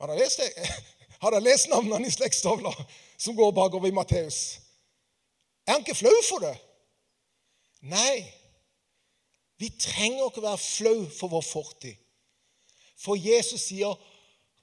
Har 0.00 0.06
dere 0.06 0.18
lest. 0.18 0.40
Lest 1.42 1.68
navnene 1.68 2.06
i 2.06 2.10
slektstavla 2.10 2.70
som 3.18 3.36
går 3.36 3.50
bakover 3.50 3.88
i 3.88 3.94
Matteus? 3.94 4.58
Er 5.66 5.72
han 5.72 5.80
ikke 5.80 5.96
flau 5.98 6.12
for 6.28 6.44
det? 6.44 6.52
Nei. 7.82 8.24
Vi 9.58 9.70
trenger 9.80 10.28
ikke 10.28 10.42
være 10.44 10.58
flau 10.60 10.98
for 11.18 11.32
vår 11.32 11.40
fortid. 11.40 11.96
For 12.96 13.16
Jesus 13.16 13.60
sier, 13.60 13.94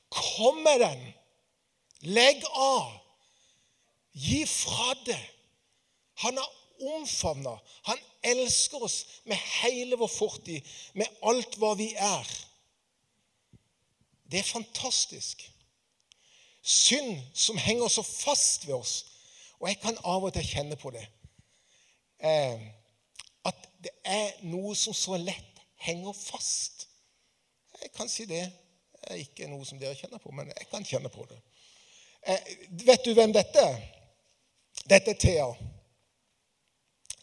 'Kom 0.09 0.57
med 0.57 0.79
den. 0.79 1.13
Legg 2.01 2.43
av. 2.53 2.91
Gi 4.13 4.45
fra 4.45 4.93
deg.' 5.05 5.29
Han 6.13 6.37
har 6.37 6.49
omfavna. 6.79 7.59
Han 7.83 7.99
elsker 8.23 8.83
oss 8.83 9.05
med 9.23 9.37
hele 9.37 9.97
vår 9.97 10.07
fortid, 10.07 10.61
med 10.93 11.07
alt 11.23 11.57
hva 11.57 11.73
vi 11.79 11.93
er. 11.93 12.29
Det 14.31 14.39
er 14.39 14.43
fantastisk. 14.43 15.51
Synd 16.61 17.19
som 17.33 17.57
henger 17.57 17.87
så 17.87 18.03
fast 18.03 18.67
ved 18.67 18.75
oss. 18.75 19.05
Og 19.59 19.67
jeg 19.67 19.79
kan 19.79 19.97
av 20.03 20.23
og 20.23 20.33
til 20.33 20.47
kjenne 20.47 20.75
på 20.79 20.91
det. 20.95 21.03
Eh, 22.23 22.61
at 23.45 23.67
det 23.83 23.91
er 24.03 24.31
noe 24.47 24.75
som 24.75 24.95
så 24.95 25.17
lett 25.19 25.61
henger 25.83 26.15
fast. 26.15 26.87
Jeg 27.83 27.91
kan 27.91 28.09
si 28.09 28.25
det. 28.25 28.43
Det 28.93 29.11
er 29.11 29.19
ikke 29.19 29.49
noe 29.51 29.65
som 29.67 29.79
dere 29.79 29.97
kjenner 29.99 30.21
på, 30.23 30.31
men 30.31 30.47
jeg 30.47 30.67
kan 30.71 30.85
kjenne 30.87 31.11
på 31.11 31.25
det. 31.27 31.39
Eh, 32.23 32.53
vet 32.87 33.03
du 33.05 33.11
hvem 33.13 33.33
dette 33.35 33.59
er? 33.59 33.81
Dette 34.89 35.11
er 35.11 35.19
Thea. 35.19 35.49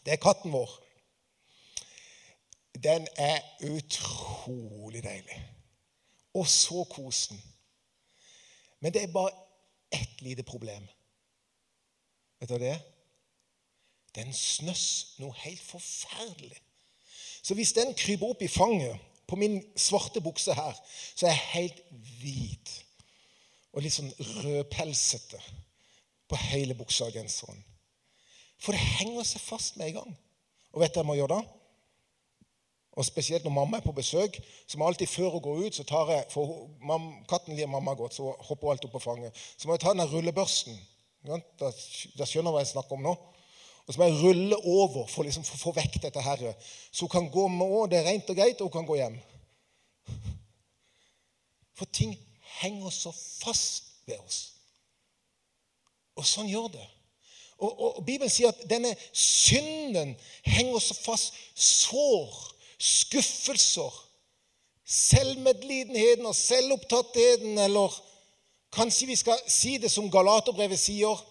Det 0.05 0.13
er 0.13 0.21
katten 0.21 0.53
vår. 0.53 0.77
Den 2.83 3.07
er 3.17 3.41
utrolig 3.65 5.03
deilig. 5.03 5.41
Og 6.33 6.47
så 6.47 6.85
kosen. 6.89 7.41
Men 8.79 8.93
det 8.93 9.03
er 9.03 9.13
bare 9.13 9.33
ett 9.91 10.21
lite 10.21 10.43
problem. 10.43 10.87
Vet 12.39 12.49
du 12.49 12.53
hva 12.53 12.61
det 12.61 12.73
er? 12.75 12.81
Den 14.15 14.33
snøss 14.33 15.17
noe 15.21 15.33
helt 15.43 15.61
forferdelig. 15.61 16.57
Så 17.41 17.53
hvis 17.57 17.73
den 17.73 17.93
kryper 17.97 18.33
opp 18.33 18.41
i 18.41 18.49
fanget 18.51 18.99
på 19.31 19.39
min 19.39 19.61
svarte 19.79 20.19
bukse 20.23 20.53
her, 20.53 20.75
så 21.15 21.29
er 21.29 21.31
jeg 21.31 21.51
helt 21.53 21.83
hvit 22.19 22.73
og 23.71 23.85
litt 23.85 23.95
sånn 23.95 24.11
rødpelsete 24.43 25.39
på 26.27 26.39
hele 26.51 26.75
buksa 26.75 27.07
og 27.07 27.15
genseren. 27.15 27.61
For 28.61 28.75
det 28.75 28.83
henger 28.99 29.23
seg 29.25 29.43
fast 29.43 29.79
med 29.79 29.89
en 29.89 30.01
gang. 30.01 30.17
Og 30.75 30.83
vet 30.83 30.91
du 30.91 30.99
hva 30.99 31.05
jeg 31.05 31.09
må 31.09 31.17
gjøre 31.17 31.39
da? 31.39 31.57
Og 32.99 33.07
Spesielt 33.07 33.45
når 33.47 33.55
mamma 33.55 33.79
er 33.79 33.85
på 33.85 33.95
besøk, 33.95 34.35
så 34.67 34.77
må 34.77 34.87
alltid 34.87 35.07
før 35.07 35.37
hun 35.37 35.43
går 35.45 35.61
ut 35.65 35.79
så 35.79 35.87
tar 35.87 36.11
jeg, 36.11 36.27
for 36.33 36.67
mam, 36.83 37.07
Katten 37.29 37.55
lir 37.55 37.71
mamma 37.71 37.95
godt, 37.95 38.17
så 38.19 38.33
hopper 38.35 38.67
hun 38.67 38.75
alltid 38.75 38.89
opp 38.89 38.97
på 38.99 39.05
fanget. 39.07 39.43
Så 39.55 39.67
må 39.67 39.77
jeg 39.77 39.85
ta 39.85 39.95
den 39.95 40.07
rullebørsten. 40.11 40.75
Da, 41.23 41.39
da 42.19 42.27
skjønner 42.27 42.51
hva 42.51 42.65
jeg 42.65 42.73
snakker 42.73 42.99
om 42.99 43.07
nå. 43.07 43.15
Og 43.91 43.95
så 43.95 43.99
må 43.99 44.05
jeg 44.07 44.19
rulle 44.23 44.55
over 44.55 45.07
for 45.11 45.27
liksom 45.27 45.43
å 45.43 45.57
få 45.59 45.73
vekk 45.75 45.97
dette 46.05 46.21
her. 46.23 46.43
Så 46.95 47.03
hun 47.03 47.11
kan 47.11 47.25
gå 47.27 47.41
med 47.51 47.67
òg. 47.67 47.89
det 47.91 47.97
er 47.99 48.05
rent 48.07 48.29
og 48.31 48.37
greit, 48.37 48.61
og 48.61 48.69
hun 48.69 48.77
kan 48.77 48.85
gå 48.87 48.95
hjem. 48.95 49.17
For 51.75 51.91
ting 51.91 52.13
henger 52.61 52.93
så 52.95 53.11
fast 53.11 53.89
ved 54.07 54.15
oss. 54.23 54.37
Og 56.15 56.23
sånn 56.23 56.47
gjør 56.47 56.69
det. 56.71 56.85
Og, 57.57 57.67
og, 57.67 57.97
og 57.97 58.05
Bibelen 58.07 58.31
sier 58.31 58.53
at 58.55 58.61
denne 58.69 58.93
synden 59.11 60.13
henger 60.47 60.79
så 60.79 60.95
fast. 60.95 61.35
Sår 61.51 62.31
skuffelser, 62.79 63.91
selvmedlidenheten 64.87 66.31
og 66.31 66.37
selvopptattheten, 66.39 67.59
eller 67.59 67.91
kanskje 68.71 69.11
vi 69.11 69.19
skal 69.19 69.43
si 69.51 69.75
det 69.83 69.91
som 69.91 70.07
Galaterbrevet 70.07 70.79
sier 70.79 71.27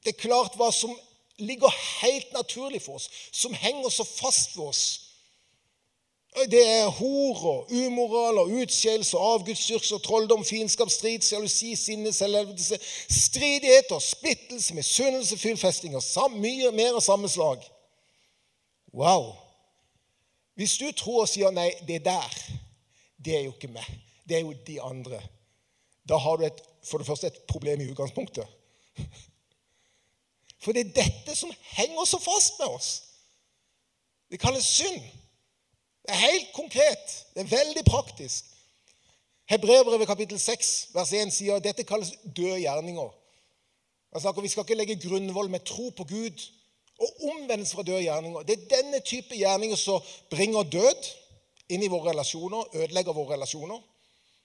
Det 0.00 0.14
er 0.14 0.22
klart 0.24 0.56
hva 0.56 0.70
som 0.72 0.96
ligger 1.38 1.74
helt 2.02 2.32
naturlig 2.32 2.82
for 2.82 2.94
oss, 2.94 3.10
som 3.32 3.54
henger 3.54 3.88
så 3.88 4.04
fast 4.04 4.56
ved 4.56 4.64
oss. 4.64 4.84
Det 6.50 6.60
er 6.68 6.86
hor 6.86 7.44
og 7.46 7.70
umoral 7.72 8.38
og 8.38 8.52
utskeielse, 8.60 9.16
avgudsdyrkelse, 9.16 9.98
trolldom, 10.04 10.44
fiendskap, 10.44 10.90
strid, 10.90 11.24
sjalusi, 11.24 11.72
sinne, 11.76 12.12
selvhevdelse, 12.12 12.78
stridigheter, 13.10 13.98
splittelse, 13.98 14.74
misunnelse, 14.74 15.38
fyllfestinger. 15.38 16.28
Mye 16.36 16.70
mer 16.76 17.00
av 17.00 17.02
samme 17.02 17.30
slag. 17.32 17.64
Wow! 18.94 19.32
Hvis 20.58 20.76
du 20.78 20.90
tror 20.92 21.22
og 21.22 21.28
sier 21.30 21.50
'nei, 21.54 21.70
det 21.86 22.04
der, 22.04 22.38
det 23.24 23.36
er 23.36 23.44
jo 23.46 23.52
ikke 23.54 23.70
meg', 23.70 23.90
det 24.28 24.36
er 24.36 24.40
jo 24.40 24.54
de 24.66 24.80
andre, 24.82 25.20
da 26.08 26.16
har 26.16 26.36
du 26.36 26.44
et, 26.44 26.62
for 26.84 26.98
det 26.98 27.06
første 27.06 27.26
et 27.26 27.42
problem 27.48 27.80
i 27.80 27.90
utgangspunktet. 27.90 28.46
For 30.68 30.76
det 30.76 30.82
er 30.84 30.96
dette 30.98 31.32
som 31.32 31.52
henger 31.78 32.04
så 32.04 32.18
fast 32.20 32.58
med 32.60 32.74
oss. 32.76 32.88
Det 34.28 34.36
kalles 34.36 34.66
synd. 34.68 34.98
Det 36.04 36.12
er 36.12 36.26
helt 36.26 36.50
konkret. 36.52 37.14
Det 37.32 37.40
er 37.40 37.54
veldig 37.54 37.84
praktisk. 37.86 38.44
Hebreerbrevet 39.48 40.10
kapittel 40.10 40.36
6 40.36 40.90
vers 40.92 41.14
1 41.16 41.32
sier 41.32 41.56
at 41.56 41.64
dette 41.64 41.88
kalles 41.88 42.12
døde 42.36 42.60
gjerninger. 42.66 43.08
Altså, 44.12 44.34
vi 44.36 44.52
skal 44.52 44.68
ikke 44.68 44.76
legge 44.76 45.00
grunnvoll 45.08 45.48
med 45.48 45.64
tro 45.64 45.88
på 45.88 46.04
Gud 46.04 46.44
og 47.00 47.24
omvendelse 47.30 47.72
fra 47.72 47.88
døde 47.88 48.04
gjerninger. 48.04 48.44
Det 48.44 48.58
er 48.58 48.76
denne 48.76 49.00
type 49.00 49.40
gjerninger 49.40 49.76
som 49.76 50.04
bringer 50.28 50.68
død 50.68 51.12
inn 51.72 51.80
i 51.80 51.88
våre 51.88 52.10
relasjoner, 52.10 52.76
ødelegger 52.76 53.16
våre 53.16 53.38
relasjoner. 53.38 53.80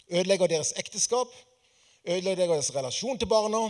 Ødelegger 0.07 0.47
deres 0.47 0.71
ekteskap, 0.79 1.35
ødelegger 2.07 2.47
deres 2.47 2.75
relasjon 2.75 3.19
til 3.19 3.27
barna, 3.27 3.67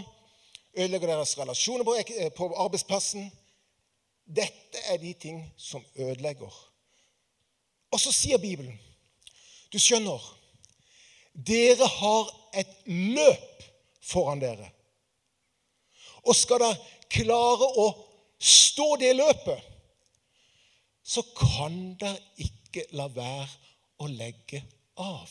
ødelegger 0.74 1.08
deres 1.08 1.38
relasjoner 1.38 1.84
på, 1.84 1.96
på 2.36 2.54
arbeidsplassen. 2.56 3.32
Dette 4.26 4.80
er 4.90 4.98
de 4.98 5.14
ting 5.14 5.44
som 5.58 5.86
ødelegger. 5.96 6.54
Og 7.92 8.00
så 8.00 8.12
sier 8.12 8.42
Bibelen 8.42 8.80
Du 9.74 9.80
skjønner, 9.82 10.22
dere 11.34 11.88
har 11.90 12.30
et 12.62 12.74
løp 12.86 13.64
foran 14.06 14.42
dere. 14.42 14.68
Og 16.24 16.36
skal 16.38 16.62
dere 16.62 16.78
klare 17.10 17.70
å 17.82 17.88
stå 18.38 18.86
det 19.02 19.16
løpet, 19.18 19.66
så 21.04 21.24
kan 21.36 21.96
dere 22.00 22.22
ikke 22.46 22.86
la 22.98 23.10
være 23.12 23.50
å 24.06 24.10
legge 24.14 24.62
av. 25.02 25.30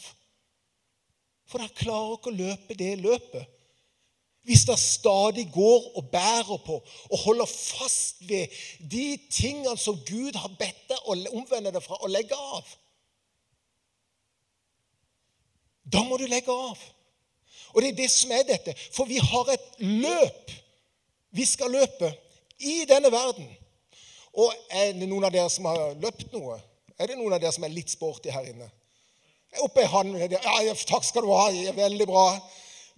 For 1.47 1.63
dere 1.63 1.79
klarer 1.79 2.19
ikke 2.19 2.33
å 2.33 2.41
løpe 2.41 2.79
det 2.79 2.93
løpet 2.99 3.62
hvis 4.43 4.65
dere 4.67 4.79
stadig 4.79 5.45
går 5.55 5.85
og 5.99 6.09
bærer 6.11 6.59
på 6.67 6.79
og 7.11 7.19
holder 7.19 7.47
fast 7.47 8.23
ved 8.29 8.47
de 8.91 9.19
tingene 9.31 9.77
som 9.79 10.01
Gud 10.09 10.35
har 10.39 10.51
bedt 10.59 10.89
deg 10.91 11.05
å 11.07 11.17
omvende 11.37 11.71
deg 11.75 11.85
fra, 11.85 12.01
og 12.03 12.11
legge 12.11 12.35
av. 12.35 12.75
Da 15.93 16.03
må 16.07 16.19
du 16.19 16.27
legge 16.27 16.51
av. 16.51 16.81
Og 17.73 17.83
det 17.83 17.93
er 17.93 18.01
det 18.03 18.11
som 18.11 18.33
er 18.35 18.45
dette. 18.49 18.75
For 18.93 19.09
vi 19.09 19.21
har 19.23 19.55
et 19.55 19.71
løp 19.81 20.59
vi 21.33 21.47
skal 21.49 21.73
løpe 21.73 22.11
i 22.61 22.83
denne 22.89 23.09
verden. 23.13 23.47
Og 24.37 24.53
er 24.69 24.93
det 24.97 25.09
noen 25.09 25.25
av 25.25 25.33
dere 25.33 25.49
som 25.53 25.65
har 25.69 25.95
løpt 26.01 26.33
noe? 26.35 26.59
Er 27.01 27.09
det 27.09 27.17
noen 27.17 27.33
av 27.33 27.41
dere 27.41 27.53
som 27.55 27.65
er 27.65 27.73
litt 27.73 27.93
sporty 27.93 28.33
her 28.33 28.51
inne? 28.51 28.69
Oppe 29.65 29.85
i 29.85 29.89
handen? 29.89 30.21
Ja, 30.33 30.75
takk 30.89 31.05
skal 31.05 31.25
du 31.25 31.33
ha. 31.33 31.49
Veldig 31.77 32.09
bra. 32.09 32.27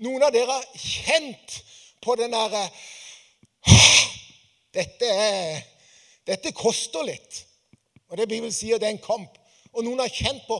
Noen 0.02 0.24
av 0.26 0.32
dere 0.34 0.58
har 0.58 0.64
kjent 0.78 1.58
på 2.02 2.16
den 2.18 2.34
derre 2.34 2.64
dette, 4.76 5.10
dette 6.26 6.52
koster 6.56 7.06
litt. 7.06 7.44
Og 8.10 8.18
det 8.18 8.28
Bibelen 8.28 8.52
sier, 8.54 8.78
det 8.78 8.88
er 8.88 8.96
en 8.96 9.04
kamp. 9.04 9.38
Og 9.74 9.86
noen 9.86 10.02
har 10.02 10.12
kjent 10.12 10.44
på 10.48 10.58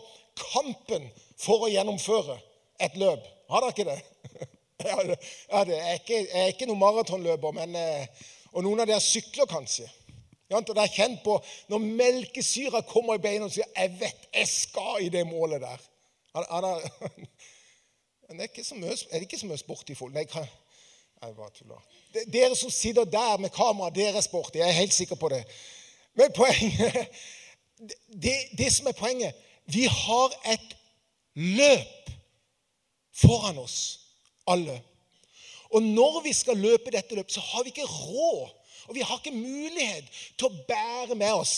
kampen 0.52 1.06
for 1.40 1.66
å 1.66 1.72
gjennomføre 1.72 2.38
et 2.82 2.96
løp. 3.00 3.26
Har 3.50 3.64
dere 3.64 3.74
ikke 3.76 3.90
det? 3.92 4.00
Ja, 4.84 4.98
det, 5.64 5.76
er 5.78 5.94
ikke, 5.96 6.16
jeg 6.18 6.40
er 6.42 6.50
ikke 6.50 6.66
noen 6.68 6.80
maratonløper, 6.82 7.54
men 7.56 7.76
eh, 7.78 8.24
og 8.52 8.66
noen 8.66 8.82
av 8.82 8.88
dere 8.90 9.00
sykler 9.00 9.46
kanskje. 9.48 9.86
Og 10.50 10.66
dere 10.66 10.82
har 10.82 10.92
kjent 10.92 11.22
på 11.24 11.38
når 11.72 11.86
melkesyra 12.00 12.82
kommer 12.86 13.16
i 13.16 13.22
beina 13.22 13.46
og 13.46 13.54
sier 13.54 13.70
'Jeg 13.70 13.94
vet 14.00 14.28
jeg 14.34 14.48
skal 14.50 15.06
i 15.06 15.08
det 15.08 15.24
målet 15.26 15.62
der'. 15.62 15.86
Er, 16.34 16.90
er, 18.40 18.46
det 18.46 18.48
er, 18.48 18.52
ikke 18.52 18.64
så 18.64 18.74
mye, 18.74 18.96
er 19.10 19.20
ikke 19.20 19.38
så 19.38 19.46
mye 19.46 19.58
sport 19.58 19.90
i? 19.90 19.96
Nei, 20.12 20.26
jeg, 20.34 20.48
jeg 21.22 21.36
bare 21.36 21.50
tuller. 21.54 21.82
Dere 22.32 22.56
som 22.56 22.70
sitter 22.70 23.04
der 23.04 23.38
med 23.38 23.50
kamera, 23.50 23.90
dere 23.90 24.16
er 24.16 24.26
sporty. 24.26 24.58
Jeg 24.58 24.68
er 24.68 24.80
helt 24.82 24.94
sikker 24.94 25.16
på 25.16 25.28
det. 25.28 25.44
Men 26.14 26.32
poenget 26.32 27.08
det, 28.22 28.34
det 28.58 28.72
som 28.72 28.86
er 28.86 28.92
poenget 28.92 29.34
Vi 29.66 29.84
har 29.90 30.34
et 30.52 30.76
løp 31.34 32.10
foran 33.14 33.58
oss 33.58 34.00
alle. 34.46 34.82
Og 35.70 35.82
når 35.82 36.20
vi 36.22 36.32
skal 36.32 36.56
løpe 36.56 36.90
dette 36.92 37.14
løpet, 37.14 37.32
så 37.32 37.40
har 37.40 37.62
vi 37.62 37.72
ikke 37.72 37.86
råd, 37.86 38.50
og 38.88 38.94
vi 38.94 39.00
har 39.00 39.18
ikke 39.18 39.36
mulighet 39.36 40.04
til 40.38 40.50
å 40.50 40.64
bære 40.68 41.16
med 41.18 41.32
oss 41.32 41.54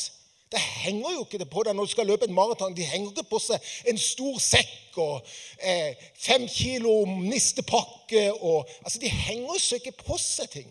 det 0.53 0.61
henger 0.61 1.17
jo 1.17 1.25
ikke 1.25 1.41
det 1.43 1.49
på 1.51 1.65
deg 1.67 1.75
når 1.75 1.89
du 1.89 1.91
skal 1.91 2.07
løpe 2.07 2.29
et 2.29 2.35
maraton. 2.35 2.75
De 2.77 2.87
henger 2.87 3.11
ikke 3.11 3.31
på 3.33 3.41
seg 3.43 3.71
en 3.91 3.99
stor 3.99 4.37
sekk 4.43 4.99
og 5.03 5.33
eh, 5.59 5.99
fem 6.23 6.47
kilo 6.51 7.01
nistepakke. 7.19 8.29
Og, 8.37 8.69
altså, 8.85 9.01
de 9.03 9.11
henger 9.11 9.59
seg 9.63 9.83
ikke 9.83 10.05
på 10.07 10.19
seg 10.23 10.53
ting. 10.55 10.71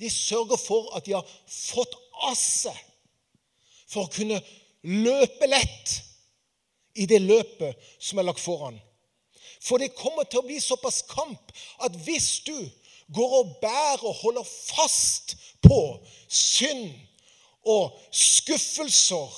De 0.00 0.10
sørger 0.12 0.60
for 0.60 0.92
at 0.96 1.08
de 1.08 1.16
har 1.16 1.32
fått 1.48 1.96
av 2.28 2.36
seg 2.36 2.76
for 3.90 4.04
å 4.04 4.12
kunne 4.12 4.38
løpe 4.84 5.48
lett 5.48 5.96
i 7.00 7.08
det 7.08 7.22
løpet 7.24 7.90
som 7.98 8.20
er 8.20 8.28
lagt 8.28 8.44
foran. 8.44 8.76
For 9.60 9.80
det 9.80 9.96
kommer 9.96 10.28
til 10.28 10.40
å 10.40 10.46
bli 10.46 10.60
såpass 10.60 11.02
kamp 11.08 11.52
at 11.84 11.96
hvis 12.04 12.42
du 12.46 12.56
går 13.12 13.36
og 13.40 13.56
bærer 13.64 14.04
og 14.06 14.18
holder 14.22 14.46
fast 14.46 15.36
på 15.64 15.80
synd 16.28 16.92
og 17.66 17.98
skuffelser 18.12 19.36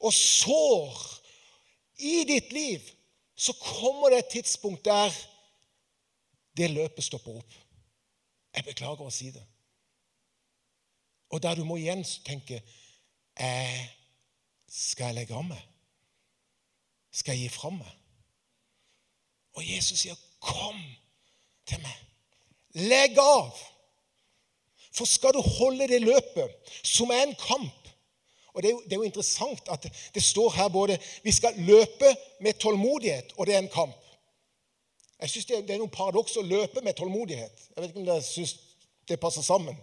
og 0.00 0.12
sår 0.12 1.00
i 2.04 2.24
ditt 2.28 2.52
liv, 2.52 2.80
så 3.36 3.52
kommer 3.52 4.10
det 4.10 4.18
et 4.18 4.32
tidspunkt 4.38 4.84
der 4.84 5.12
det 6.56 6.70
løpet 6.70 7.04
stopper 7.04 7.38
opp. 7.40 7.54
Jeg 8.54 8.64
beklager 8.64 9.02
å 9.02 9.10
si 9.10 9.30
det. 9.34 9.42
Og 11.34 11.42
der 11.42 11.58
du 11.58 11.64
må 11.66 11.76
igjen 11.80 12.04
tenke 12.26 12.60
eh, 13.34 13.86
Skal 14.70 15.10
jeg 15.10 15.16
legge 15.18 15.34
av 15.34 15.46
meg? 15.46 15.62
Skal 17.14 17.34
jeg 17.34 17.48
gi 17.48 17.54
fra 17.54 17.70
meg? 17.74 17.90
Og 19.54 19.62
Jesus 19.66 20.00
sier, 20.00 20.16
'Kom 20.40 20.78
til 21.66 21.80
meg. 21.82 21.98
Legg 22.74 23.18
av.' 23.18 23.73
For 24.94 25.08
skal 25.10 25.34
du 25.34 25.40
holde 25.42 25.88
det 25.90 26.02
løpet, 26.02 26.52
som 26.86 27.10
er 27.10 27.24
en 27.26 27.34
kamp 27.38 27.84
og 28.54 28.62
det 28.62 28.68
er, 28.68 28.72
jo, 28.72 28.82
det 28.84 28.92
er, 28.92 28.96
jo, 28.96 29.02
interessant 29.02 29.68
at 29.68 29.86
det 30.14 30.22
står 30.22 30.50
her 30.50 30.68
både 30.68 30.98
vi 31.22 31.32
skal 31.32 31.54
løpe 31.58 32.16
med 32.40 32.54
tålmodighet, 32.54 33.32
og 33.36 33.46
det 33.46 33.54
er 33.54 33.58
en 33.58 33.68
kamp. 33.68 33.96
Jeg 35.20 35.30
syns 35.30 35.46
det, 35.46 35.58
det, 35.66 35.74
er 35.74 35.80
noen 35.82 35.90
paradoks 35.90 36.36
å 36.38 36.46
løpe 36.46 36.82
med 36.84 36.94
tålmodighet. 36.94 37.64
Jeg 37.74 37.82
vet 37.82 37.90
ikke 37.90 38.02
om 38.02 38.06
dere 38.06 38.22
syns 38.22 38.54
det 39.08 39.18
passer 39.20 39.42
sammen. 39.42 39.74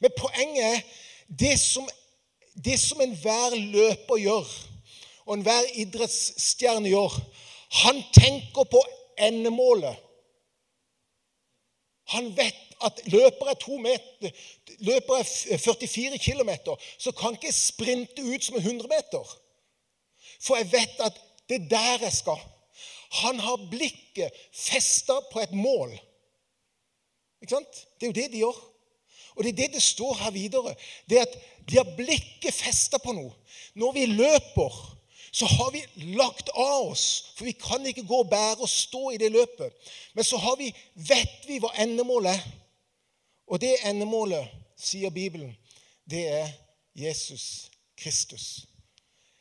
Men 0.00 0.16
poenget 0.16 0.64
er 0.64 0.80
det 1.42 1.52
som, 1.60 1.88
det 2.54 2.78
som 2.80 3.02
enhver 3.04 3.56
løper 3.58 4.22
gjør, 4.22 4.48
og 5.26 5.36
enhver 5.36 5.68
idrettsstjerne 5.84 6.88
gjør 6.90 7.20
Han 7.84 8.00
tenker 8.10 8.64
på 8.66 8.80
endemålet. 9.22 9.94
Han 12.10 12.32
vet 12.34 12.69
at 12.84 13.00
løper 13.12 13.46
er 13.52 13.78
meter, 13.78 14.30
løper 14.78 15.14
er 15.14 15.58
44 15.58 16.18
km, 16.18 16.50
så 16.98 17.12
kan 17.12 17.36
ikke 17.36 17.46
jeg 17.46 17.54
sprinte 17.54 18.22
ut 18.22 18.44
som 18.44 18.56
en 18.56 18.62
100 18.62 18.88
meter. 18.88 19.36
For 20.40 20.56
jeg 20.56 20.72
vet 20.72 21.00
at 21.04 21.20
det 21.48 21.56
er 21.60 21.68
der 21.68 22.04
jeg 22.06 22.12
skal. 22.12 22.40
Han 23.10 23.40
har 23.40 23.68
blikket 23.70 24.30
festa 24.54 25.18
på 25.32 25.40
et 25.40 25.52
mål. 25.52 25.92
Ikke 27.42 27.56
sant? 27.56 27.86
Det 27.98 28.06
er 28.06 28.12
jo 28.12 28.18
det 28.20 28.32
de 28.32 28.42
gjør. 28.44 28.60
Og 29.36 29.44
det 29.44 29.50
er 29.50 29.56
det 29.56 29.72
det 29.74 29.82
står 29.82 30.14
her 30.14 30.30
videre. 30.30 30.74
Det 31.10 31.18
er 31.18 31.26
at 31.26 31.36
de 31.70 31.76
har 31.76 31.96
blikket 31.96 32.54
festa 32.54 32.98
på 32.98 33.12
noe. 33.16 33.32
Når 33.74 33.92
vi 33.92 34.06
løper, 34.06 34.78
så 35.32 35.46
har 35.46 35.70
vi 35.70 35.82
lagt 36.18 36.50
av 36.54 36.90
oss, 36.90 37.32
for 37.36 37.46
vi 37.46 37.54
kan 37.54 37.86
ikke 37.86 38.06
gå 38.06 38.22
og 38.24 38.30
bære 38.30 38.64
og 38.64 38.68
stå 38.68 39.10
i 39.10 39.20
det 39.20 39.30
løpet. 39.32 39.74
Men 40.14 40.26
så 40.26 40.40
vi, 40.58 40.72
vet 40.94 41.46
vi 41.46 41.60
hva 41.62 41.70
endemålet 41.78 42.34
er. 42.34 42.59
Og 43.50 43.60
det 43.60 43.80
endemålet, 43.84 44.46
sier 44.78 45.10
Bibelen, 45.10 45.56
det 46.10 46.28
er 46.28 46.52
Jesus 46.94 47.70
Kristus. 47.98 48.66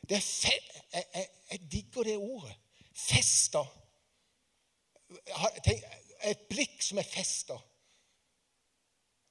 Det 0.10 0.17
er 0.17 0.26
fe 0.26 0.56
jeg, 0.93 1.04
jeg, 1.13 1.28
jeg, 1.52 1.60
digger 1.72 2.04
det 2.04 2.17
ordet. 2.17 2.56
Festa. 2.95 3.62
Et 6.26 6.41
blikk 6.50 6.82
som 6.82 6.98
er 6.98 7.06
festa. 7.06 7.58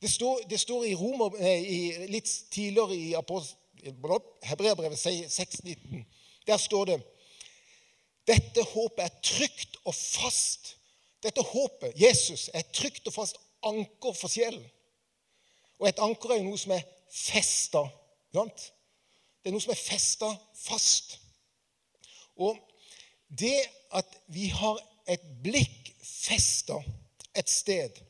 Det 0.02 0.10
står, 0.12 0.46
det 0.50 0.60
står 0.60 0.84
i, 0.84 0.94
Romer, 0.94 1.34
i, 1.58 2.06
litt 2.06 2.30
tidligere 2.54 2.94
i 2.94 3.10
Hebreabrevet 4.46 4.98
6,19. 5.02 6.04
Der 6.46 6.56
står 6.56 6.84
det 6.84 7.00
dette 8.28 8.62
håpet 8.62 9.04
er 9.04 9.20
trygt 9.24 9.78
og 9.84 9.94
fast. 9.94 10.74
Dette 11.22 11.42
håpet, 11.42 11.94
Jesus, 11.96 12.50
er 12.54 12.62
trygt 12.72 13.06
og 13.08 13.14
fast 13.14 13.38
anker 13.66 14.14
for 14.16 14.30
sjelen. 14.32 14.64
Og 15.78 15.88
et 15.88 16.02
anker 16.02 16.34
er 16.34 16.40
jo 16.40 16.50
noe 16.50 16.60
som 16.60 16.74
er 16.74 16.84
festa. 17.12 17.84
Det 18.32 18.42
er 19.48 19.54
noe 19.54 19.62
som 19.62 19.74
er 19.74 19.80
festa 19.80 20.30
fast. 20.58 21.18
Og 22.38 22.58
det 23.28 23.56
at 23.96 24.18
vi 24.32 24.48
har 24.52 24.78
et 25.08 25.24
blikk 25.42 25.92
festa 26.04 26.78
et 27.38 27.50
sted 27.50 28.00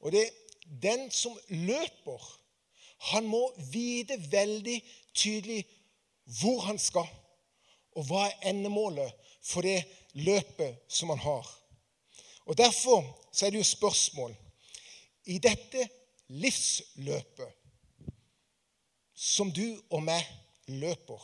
Og 0.00 0.12
det 0.12 0.30
den 0.82 1.10
som 1.10 1.34
løper, 1.48 2.20
han 3.10 3.26
må 3.26 3.40
vite 3.72 4.16
veldig 4.30 4.76
tydelig 5.14 5.64
hvor 6.40 6.60
han 6.60 6.78
skal, 6.78 7.08
og 7.98 8.06
hva 8.06 8.28
er 8.28 8.52
endemålet 8.52 9.10
for 9.42 9.66
det 9.66 9.82
løpet 10.14 10.78
som 10.88 11.10
han 11.10 11.18
har. 11.24 11.48
Og 12.50 12.56
Derfor 12.58 13.04
så 13.32 13.46
er 13.46 13.50
det 13.50 13.58
jo 13.58 13.64
spørsmål. 13.64 14.32
I 15.26 15.38
dette 15.38 15.84
livsløpet 16.28 17.52
som 19.14 19.52
du 19.54 19.66
og 19.90 20.02
meg 20.02 20.24
løper 20.66 21.20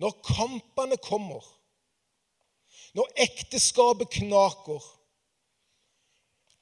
Når 0.00 0.14
kampene 0.24 0.96
kommer, 0.96 1.44
når 2.94 3.12
ekteskapet 3.26 4.10
knaker, 4.16 4.80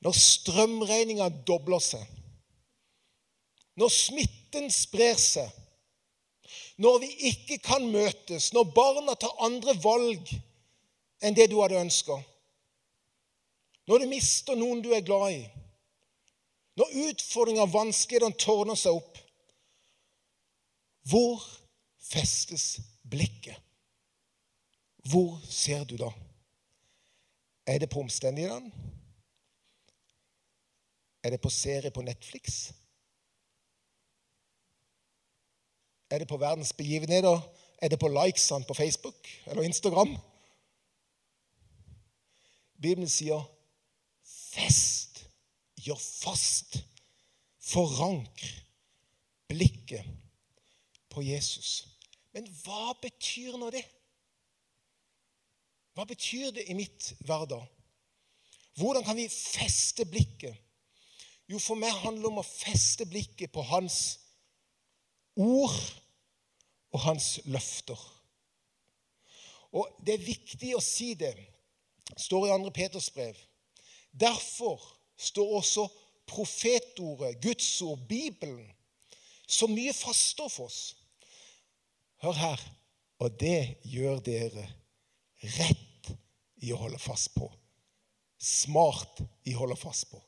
når 0.04 0.18
strømregninga 0.18 1.28
dobler 1.46 1.80
seg, 1.80 2.02
når 3.78 3.88
smitten 3.94 4.68
sprer 4.74 5.16
seg 5.16 5.48
når 6.82 6.98
vi 6.98 7.08
ikke 7.30 7.58
kan 7.62 7.84
møtes, 7.92 8.50
når 8.52 8.72
barna 8.74 9.14
tar 9.14 9.34
andre 9.44 9.74
valg 9.84 10.30
enn 11.22 11.36
det 11.36 11.48
du 11.52 11.60
hadde 11.62 11.80
ønska, 11.80 12.16
når 13.88 13.98
du 13.98 14.06
mister 14.10 14.58
noen 14.58 14.82
du 14.82 14.92
er 14.94 15.04
glad 15.06 15.32
i, 15.34 15.42
når 16.78 16.94
utfordringer 17.08 17.66
og 17.66 17.74
vanskeligheter 17.74 18.38
tårner 18.40 18.78
seg 18.78 18.96
opp 18.96 19.18
Hvor 21.10 21.42
festes 21.98 22.78
blikket? 23.10 23.58
Hvor 25.10 25.40
ser 25.50 25.82
du 25.84 25.96
da? 25.98 26.12
Er 27.66 27.82
det 27.82 27.90
på 27.90 28.00
omstendighetene? 28.00 28.70
Er 31.22 31.34
det 31.34 31.40
på 31.42 31.50
serie 31.50 31.90
på 31.90 32.02
Netflix? 32.06 32.72
Er 36.10 36.18
det 36.18 36.28
på 36.28 36.36
verdens 36.36 36.72
begivenheter? 36.72 37.40
Er 37.82 37.88
det 37.88 37.98
på 37.98 38.08
likesene 38.08 38.64
på 38.64 38.74
Facebook 38.74 39.28
eller 39.46 39.62
Instagram? 39.62 40.16
Bibelen 42.82 43.08
sier 43.08 43.42
gjør 45.82 46.00
fast, 46.00 46.78
forankr 47.62 48.50
blikket 49.52 50.06
på 51.12 51.22
Jesus. 51.22 51.84
Men 52.32 52.48
hva 52.62 52.94
betyr 53.02 53.58
nå 53.60 53.68
det? 53.74 53.84
Hva 55.92 56.06
betyr 56.08 56.54
det 56.56 56.64
i 56.72 56.76
mitt 56.76 57.12
hverdag? 57.26 57.66
Hvordan 58.80 59.04
kan 59.04 59.18
vi 59.18 59.28
feste 59.28 60.06
blikket? 60.08 60.56
Jo, 61.50 61.58
for 61.60 61.76
meg 61.76 61.92
handler 62.00 62.24
det 62.24 62.30
om 62.30 62.40
å 62.40 62.48
feste 62.48 63.04
blikket 63.04 63.52
på 63.52 63.64
Hans 63.68 63.98
ord 65.36 65.76
og 66.92 67.00
hans 67.00 67.40
løfter. 67.44 67.98
Og 69.72 69.88
Det 70.04 70.14
er 70.14 70.26
viktig 70.26 70.74
å 70.76 70.84
si 70.84 71.14
det. 71.14 71.32
det 71.34 72.20
står 72.20 72.46
i 72.46 72.50
2. 72.50 72.70
Peters 72.70 73.10
brev. 73.10 73.36
Derfor 74.12 74.80
står 75.16 75.56
også 75.58 75.86
profetordet, 76.26 77.40
Guds 77.42 77.82
ord, 77.82 77.98
Bibelen, 78.08 78.70
så 79.48 79.66
mye 79.68 79.92
fastere 79.92 80.50
for 80.50 80.70
oss. 80.70 80.96
Hør 82.22 82.38
her. 82.38 82.62
Og 83.22 83.30
det 83.38 83.76
gjør 83.86 84.18
dere 84.24 84.64
rett 85.42 86.08
i 86.62 86.72
å 86.74 86.78
holde 86.80 86.98
fast 86.98 87.30
på. 87.36 87.46
Smart 88.42 89.20
i 89.46 89.54
å 89.54 89.62
holde 89.62 89.76
fast 89.78 90.08
på. 90.10 90.18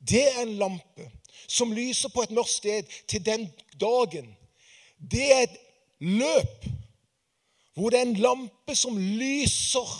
Det 0.00 0.26
er 0.26 0.42
en 0.42 0.58
lampe 0.60 1.06
som 1.48 1.72
lyser 1.72 2.12
på 2.12 2.24
et 2.24 2.34
mørkt 2.36 2.58
sted 2.58 2.92
til 3.08 3.24
den 3.24 3.46
dagen 3.80 4.28
det 5.00 5.32
er 5.32 5.42
et 5.46 5.58
løp 6.00 6.68
hvor 7.74 7.92
det 7.92 8.00
er 8.00 8.08
en 8.08 8.20
lampe 8.20 8.74
som 8.76 8.98
lyser 8.98 9.92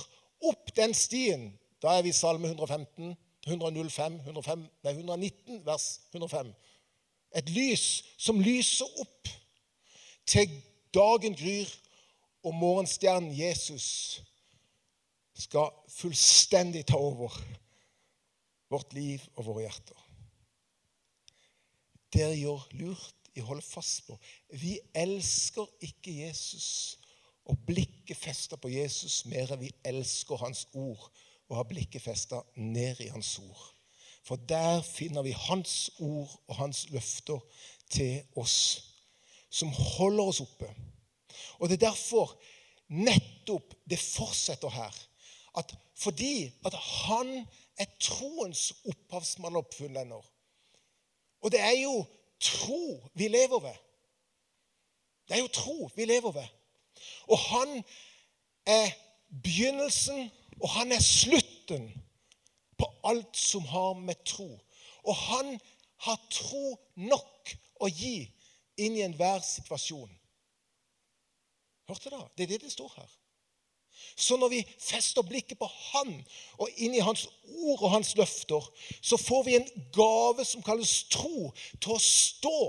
opp 0.50 0.72
den 0.76 0.92
stien. 0.96 1.46
Da 1.82 1.96
er 1.96 2.02
vi 2.02 2.12
i 2.12 2.16
Salme 2.16 2.48
115, 2.48 3.16
105, 3.46 4.18
105 4.20 4.64
nei, 4.84 4.92
119, 4.92 5.62
vers 5.64 5.86
105. 6.12 6.50
Et 7.40 7.52
lys 7.54 7.84
som 8.18 8.40
lyser 8.42 9.00
opp 9.00 9.30
til 10.28 10.50
dagen 10.94 11.36
gryr, 11.38 11.70
og 12.44 12.54
morgenstjernen 12.56 13.32
Jesus 13.36 14.20
skal 15.36 15.72
fullstendig 15.92 16.86
ta 16.88 16.96
over 16.96 17.34
vårt 18.72 18.94
liv 18.96 19.24
og 19.36 19.44
våre 19.44 19.66
hjerter. 19.66 20.06
Dere 22.12 22.36
gjør 22.36 22.64
lurt 22.80 23.30
i 23.36 23.42
å 23.42 23.50
holde 23.50 23.64
fast 23.64 24.06
på. 24.08 24.16
Vi 24.56 24.78
elsker 24.96 25.68
ikke 25.84 26.16
Jesus 26.22 26.98
og 27.48 27.60
blikket 27.66 28.18
festa 28.18 28.58
på 28.60 28.72
Jesus 28.72 29.22
mer 29.30 29.52
enn 29.52 29.62
vi 29.62 29.72
elsker 29.86 30.40
Hans 30.40 30.66
ord 30.72 31.08
og 31.50 31.58
har 31.58 31.68
blikket 31.68 32.02
festa 32.02 32.40
ned 32.56 33.00
i 33.02 33.10
Hans 33.10 33.38
ord. 33.38 33.64
For 34.24 34.36
der 34.36 34.82
finner 34.86 35.22
vi 35.26 35.34
Hans 35.34 35.90
ord 35.98 36.30
og 36.48 36.56
Hans 36.56 36.86
løfter 36.90 37.40
til 37.90 38.22
oss, 38.38 38.56
som 39.50 39.68
holder 39.68 40.24
oss 40.24 40.40
oppe. 40.40 40.70
Og 41.58 41.68
Det 41.68 41.76
er 41.76 41.90
derfor 41.90 42.38
nettopp 42.88 43.74
det 43.90 43.98
fortsetter 43.98 44.70
her. 44.70 44.94
At 45.58 45.74
fordi 46.00 46.52
at 46.64 46.74
han 46.74 47.46
er 47.76 47.86
troens 48.00 48.72
opphavsmann 48.88 49.56
og 49.56 49.66
oppfullender. 49.66 50.22
Og 51.42 51.52
det 51.52 51.60
er 51.60 51.76
jo 51.82 52.04
tro 52.40 53.10
vi 53.14 53.28
lever 53.28 53.60
ved. 53.60 53.76
Det 55.28 55.36
er 55.36 55.40
jo 55.40 55.48
tro 55.48 55.90
vi 55.96 56.04
lever 56.04 56.32
ved. 56.32 56.46
Og 57.28 57.38
han 57.38 57.84
er 58.66 58.90
begynnelsen, 59.42 60.30
og 60.60 60.68
han 60.76 60.92
er 60.92 61.02
slutten 61.04 61.88
på 62.78 62.88
alt 63.04 63.36
som 63.36 63.64
har 63.68 63.94
med 64.00 64.20
tro. 64.24 64.48
Og 65.04 65.16
han 65.16 65.56
har 66.04 66.20
tro 66.32 66.76
nok 66.96 67.54
å 67.80 67.88
gi 67.88 68.28
inn 68.80 68.96
i 68.96 69.04
enhver 69.04 69.40
situasjon. 69.44 70.10
Hørte 71.88 72.12
dere? 72.12 72.28
Det 72.36 72.46
er 72.46 72.52
det 72.54 72.62
det 72.64 72.72
står 72.72 72.92
her. 72.96 73.10
Så 74.16 74.36
når 74.36 74.48
vi 74.48 74.60
fester 74.80 75.24
blikket 75.26 75.58
på 75.58 75.66
Han 75.66 76.12
og 76.60 76.68
inn 76.80 76.94
i 76.96 77.02
Hans 77.04 77.26
ord 77.44 77.82
og 77.82 77.90
Hans 77.92 78.14
løfter, 78.16 78.64
så 79.02 79.18
får 79.20 79.44
vi 79.44 79.56
en 79.58 79.68
gave 79.92 80.44
som 80.46 80.64
kalles 80.64 80.92
tro, 81.12 81.50
til 81.80 81.96
å 81.96 82.00
stå 82.00 82.60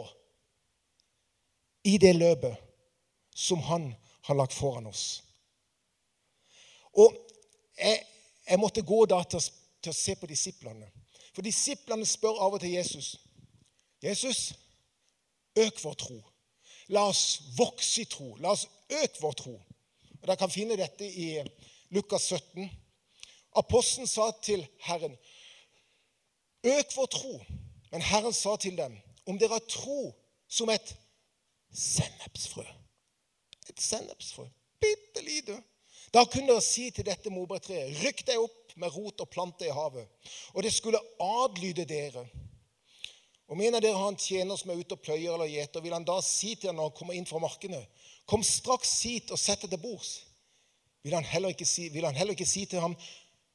i 1.87 1.97
det 2.01 2.13
løpet 2.17 2.57
som 3.35 3.61
Han 3.69 3.91
har 4.27 4.37
lagt 4.37 4.55
foran 4.57 4.89
oss. 4.91 5.21
Og 6.91 7.15
jeg, 7.81 8.05
jeg 8.49 8.59
måtte 8.59 8.81
gå 8.81 9.05
da 9.05 9.21
til, 9.23 9.43
til, 9.81 9.91
å 9.91 9.97
se 9.97 10.15
på 10.15 10.29
disiplene. 10.29 10.87
For 11.35 11.45
disiplene 11.45 12.05
spør 12.05 12.41
av 12.45 12.57
og 12.57 12.63
til 12.63 12.75
Jesus 12.77 13.15
Jesus, 14.01 14.53
øk 15.55 15.83
vår 15.83 15.93
tro. 15.93 16.15
La 16.89 17.03
oss 17.11 17.41
vokse 17.57 18.01
i 18.01 18.07
tro. 18.09 18.33
La 18.41 18.55
oss 18.55 18.65
øke 18.89 19.21
vår 19.21 19.35
tro. 19.37 19.53
Og 20.21 20.23
Dere 20.25 20.37
kan 20.41 20.49
finne 20.53 20.77
dette 20.79 21.05
i 21.05 21.27
Lukas 21.93 22.25
17. 22.33 22.65
Apostelen 23.61 24.07
sa 24.07 24.31
til 24.43 24.67
Herren, 24.79 25.17
'Øk 26.63 26.95
vår 26.95 27.05
tro.' 27.05 27.45
Men 27.91 28.01
Herren 28.01 28.33
sa 28.33 28.55
til 28.55 28.77
dem, 28.77 28.97
'Om 29.25 29.39
dere 29.39 29.49
har 29.49 29.65
tro 29.69 30.15
som 30.47 30.69
et 30.69 30.95
sennepsfrø' 31.73 32.73
Et 33.69 33.81
sennepsfrø. 33.81 34.45
Bitte 34.79 35.21
lite. 35.21 35.63
Da 36.11 36.25
kunne 36.27 36.51
dere 36.51 36.63
si 36.63 36.89
til 36.91 37.07
dette 37.07 37.31
morbærtreet, 37.31 37.95
'Rykk 38.01 38.25
deg 38.27 38.39
opp 38.39 38.75
med 38.75 38.91
rot 38.95 39.21
og 39.23 39.29
plante 39.29 39.65
i 39.67 39.75
havet.' 39.75 40.07
Og 40.53 40.63
det 40.63 40.73
skulle 40.73 40.99
adlyde 41.19 41.85
dere. 41.85 42.25
Om 43.47 43.61
en 43.61 43.75
av 43.75 43.81
dere 43.81 43.99
har 43.99 44.11
en 44.11 44.19
tjener 44.19 44.55
som 44.55 44.71
er 44.71 44.79
ute 44.79 44.95
og 44.95 45.01
pløyer 45.03 45.33
eller 45.33 45.49
gjeter, 45.51 45.81
vil 45.81 45.93
han 45.93 46.07
da 46.07 46.21
si 46.23 46.55
til 46.55 46.69
ham 46.69 46.77
når 46.79 46.89
han 46.89 46.97
kommer 46.97 47.15
inn 47.15 47.27
fra 47.27 47.39
markene, 47.39 47.85
Kom 48.31 48.43
straks 48.47 49.01
hit 49.03 49.31
og 49.33 49.39
sett 49.39 49.65
deg 49.65 49.73
til 49.73 49.81
bords. 49.81 50.11
Vil 51.03 51.15
si, 51.65 51.89
vil 51.89 52.05
han 52.05 52.15
heller 52.15 52.31
ikke 52.31 52.47
si 52.47 52.65
til 52.69 52.79
ham, 52.79 52.93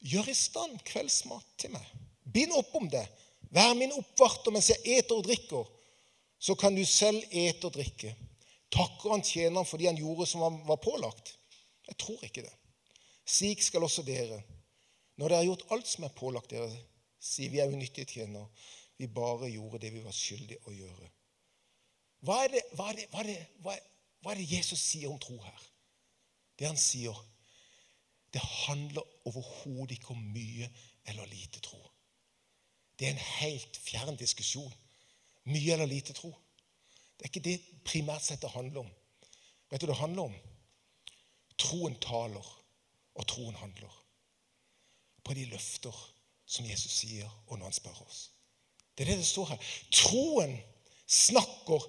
gjør 0.02 0.28
i 0.28 0.34
stand 0.34 0.80
kveldsmat 0.84 1.46
til 1.56 1.72
meg. 1.72 1.86
Bind 2.24 2.52
opp 2.52 2.74
om 2.74 2.88
det. 2.90 3.06
Vær 3.54 3.72
min 3.78 3.94
oppvarter 3.94 4.52
mens 4.52 4.68
jeg 4.68 4.98
eter 4.98 5.16
og 5.16 5.24
drikker. 5.24 5.64
Så 6.38 6.54
kan 6.58 6.74
du 6.76 6.84
selv 6.84 7.22
ete 7.30 7.70
og 7.70 7.76
drikke. 7.78 8.12
Takker 8.74 9.14
han 9.14 9.24
tjeneren 9.24 9.64
fordi 9.64 9.86
han 9.88 9.96
gjorde 9.96 10.26
som 10.28 10.42
han 10.44 10.58
var 10.66 10.82
pålagt? 10.82 11.35
Jeg 11.86 11.98
tror 12.02 12.24
ikke 12.24 12.42
det. 12.42 12.52
Slik 13.26 13.62
skal 13.62 13.82
også 13.86 14.02
dere. 14.06 14.42
Når 15.16 15.28
dere 15.28 15.38
har 15.38 15.48
gjort 15.48 15.66
alt 15.74 15.88
som 15.88 16.04
er 16.06 16.14
pålagt 16.16 16.50
dere, 16.50 16.70
si 17.20 17.48
vi 17.48 17.60
er 17.62 17.72
unyttige 17.72 18.06
tjenere. 18.06 18.48
Vi 18.98 19.06
bare 19.06 19.50
gjorde 19.50 19.78
det 19.78 19.92
vi 19.92 20.02
var 20.04 20.14
skyldige 20.16 20.62
å 20.64 20.72
gjøre. 20.72 21.10
Hva 22.24 22.36
er 22.44 22.52
det, 22.54 22.62
hva 22.76 22.90
er 22.90 22.98
det, 22.98 23.06
hva 23.12 23.22
er 23.22 23.28
det, 23.28 23.38
hva 23.62 24.32
er, 24.32 24.38
det 24.40 24.50
Jesus 24.50 24.80
sier 24.80 25.10
om 25.12 25.18
tro 25.20 25.36
her? 25.42 25.66
Det 26.56 26.66
han 26.66 26.80
sier, 26.80 27.16
det 28.32 28.40
handler 28.40 29.04
overhodet 29.28 29.98
ikke 29.98 30.14
om 30.16 30.24
mye 30.32 30.70
eller 31.06 31.28
lite 31.30 31.60
tro. 31.64 31.80
Det 32.96 33.06
er 33.06 33.14
en 33.14 33.26
helt 33.42 33.76
fjern 33.76 34.16
diskusjon. 34.16 34.72
Mye 35.46 35.76
eller 35.76 35.88
lite 35.90 36.16
tro. 36.16 36.32
Det 37.16 37.26
er 37.26 37.30
ikke 37.30 37.44
det 37.44 37.56
primært 37.84 38.24
sett 38.24 38.42
det 38.42 38.50
handler 38.56 38.86
om. 38.86 38.92
Vet 39.70 39.82
du 39.82 39.86
hva 39.86 39.92
det 39.92 40.00
handler 40.00 40.30
om? 40.30 40.36
Troen 41.58 41.96
taler, 42.02 42.46
og 43.16 43.26
troen 43.28 43.56
handler. 43.56 43.92
På 45.24 45.34
de 45.34 45.46
løfter 45.50 45.94
som 46.46 46.66
Jesus 46.68 47.00
sier, 47.00 47.30
og 47.46 47.58
når 47.58 47.70
han 47.70 47.78
spør 47.78 48.02
oss. 48.06 48.30
Det 48.96 49.04
er 49.04 49.12
det 49.12 49.20
det 49.22 49.28
står 49.28 49.50
her. 49.52 49.70
Troen 49.92 50.58
snakker 51.06 51.84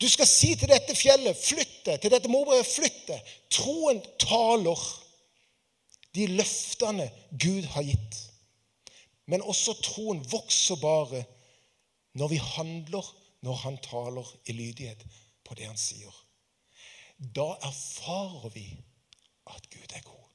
du 0.00 0.08
skal 0.10 0.26
si 0.28 0.50
til 0.58 0.68
dette 0.68 0.94
fjellet, 0.98 1.38
flytte, 1.38 1.96
til 1.96 2.12
dette 2.12 2.28
morbrevet, 2.28 2.66
flytte. 2.66 3.16
Troen 3.54 4.02
taler 4.20 4.80
de 6.14 6.26
løftene 6.34 7.06
Gud 7.30 7.64
har 7.72 7.86
gitt. 7.86 8.18
Men 9.30 9.42
også 9.42 9.76
troen 9.80 10.20
vokser 10.28 10.76
bare 10.82 11.22
når 12.18 12.34
vi 12.34 12.40
handler 12.42 13.06
når 13.44 13.62
han 13.62 13.78
taler 13.84 14.28
i 14.46 14.52
lydighet 14.56 15.00
på 15.44 15.56
det 15.56 15.70
han 15.70 15.80
sier. 15.80 16.12
Da 17.18 17.54
erfarer 17.62 18.48
vi 18.54 18.66
at 19.46 19.70
Gud 19.70 19.94
er 19.94 20.02
god, 20.02 20.30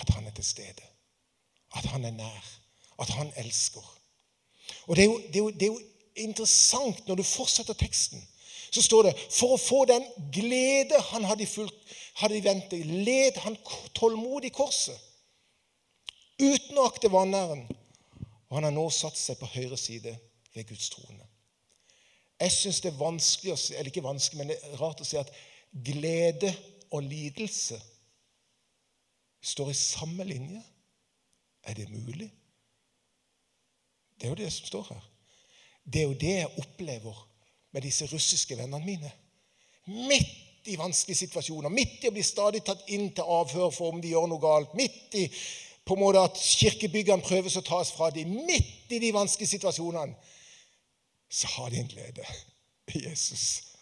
at 0.00 0.08
han 0.14 0.26
er 0.26 0.34
til 0.34 0.44
stede, 0.44 0.86
at 1.76 1.84
han 1.84 2.04
er 2.04 2.10
nær, 2.10 2.46
at 3.00 3.08
han 3.08 3.32
elsker. 3.36 3.84
Og 4.86 4.96
Det 4.96 5.02
er 5.02 5.06
jo, 5.06 5.18
det 5.18 5.36
er 5.36 5.38
jo, 5.38 5.50
det 5.50 5.62
er 5.62 5.66
jo 5.66 5.80
interessant 6.16 7.06
når 7.08 7.14
du 7.14 7.22
fortsetter 7.22 7.74
teksten 7.74 8.22
så 8.70 8.82
står 8.82 9.08
det 9.08 9.14
for 9.30 9.54
å 9.54 9.60
få 9.60 9.84
den 9.88 10.04
glede 10.34 10.98
han 11.10 11.24
hadde, 11.24 11.46
fulgt, 11.48 11.76
hadde 12.20 12.42
ventet, 12.44 12.84
led 12.84 13.38
han 13.44 13.56
tålmodig 13.96 14.52
korset. 14.56 14.96
Uten 16.36 16.76
å 16.76 16.84
akte 16.88 17.08
vanæren. 17.12 17.64
Og 18.46 18.58
han 18.58 18.68
har 18.68 18.74
nå 18.74 18.84
satt 18.94 19.16
seg 19.18 19.38
på 19.40 19.48
høyre 19.54 19.78
side 19.80 20.12
ved 20.54 20.68
Guds 20.68 20.90
trone. 20.92 21.24
Jeg 22.36 22.52
syns 22.52 22.82
det 22.84 22.92
er 22.92 23.00
vanskelig 23.00 23.54
eller 23.72 23.88
ikke 23.90 24.04
vanskelig, 24.04 24.38
men 24.38 24.52
det 24.52 24.58
er 24.60 24.76
rart 24.82 25.00
å 25.00 25.06
si 25.08 25.16
at 25.16 25.30
glede 25.84 26.54
og 26.90 27.02
lidelse 27.02 27.80
står 29.42 29.70
i 29.70 29.74
samme 29.74 30.24
linje. 30.24 30.62
Er 31.62 31.74
det 31.74 31.90
mulig? 31.90 32.30
Det 34.16 34.24
er 34.24 34.28
jo 34.28 34.34
det 34.34 34.52
som 34.52 34.66
står 34.66 34.86
her. 34.90 35.10
Det 35.92 36.00
er 36.00 36.06
jo 36.06 36.18
det 36.20 36.34
jeg 36.34 36.58
opplever 36.58 37.28
med 37.72 37.82
disse 37.82 38.06
russiske 38.06 38.56
vennene 38.56 38.84
mine. 38.84 39.12
Midt 39.86 40.66
i 40.66 40.78
vanskelige 40.78 41.16
situasjoner, 41.16 41.68
midt 41.68 42.02
i 42.02 42.08
å 42.10 42.14
bli 42.14 42.24
stadig 42.26 42.64
tatt 42.66 42.88
inn 42.90 43.12
til 43.14 43.28
avhør 43.36 43.70
for 43.70 43.92
om 43.92 44.00
de 44.02 44.10
gjør 44.10 44.26
noe 44.30 44.42
galt, 44.42 44.74
midt 44.74 45.14
i 45.14 45.28
på 45.86 45.94
en 45.94 46.00
måte 46.02 46.24
at 46.26 46.40
kirkebyggene 46.42 47.22
prøves 47.22 47.54
å 47.60 47.62
tas 47.62 47.92
fra 47.94 48.08
dem, 48.10 48.32
midt 48.48 48.90
i 48.90 48.98
de 48.98 49.12
vanskelige 49.14 49.52
situasjonene, 49.52 50.16
så 51.30 51.50
har 51.52 51.70
de 51.70 51.78
en 51.78 51.90
glede 51.90 52.26
i 52.90 53.04
Jesus. 53.04 53.75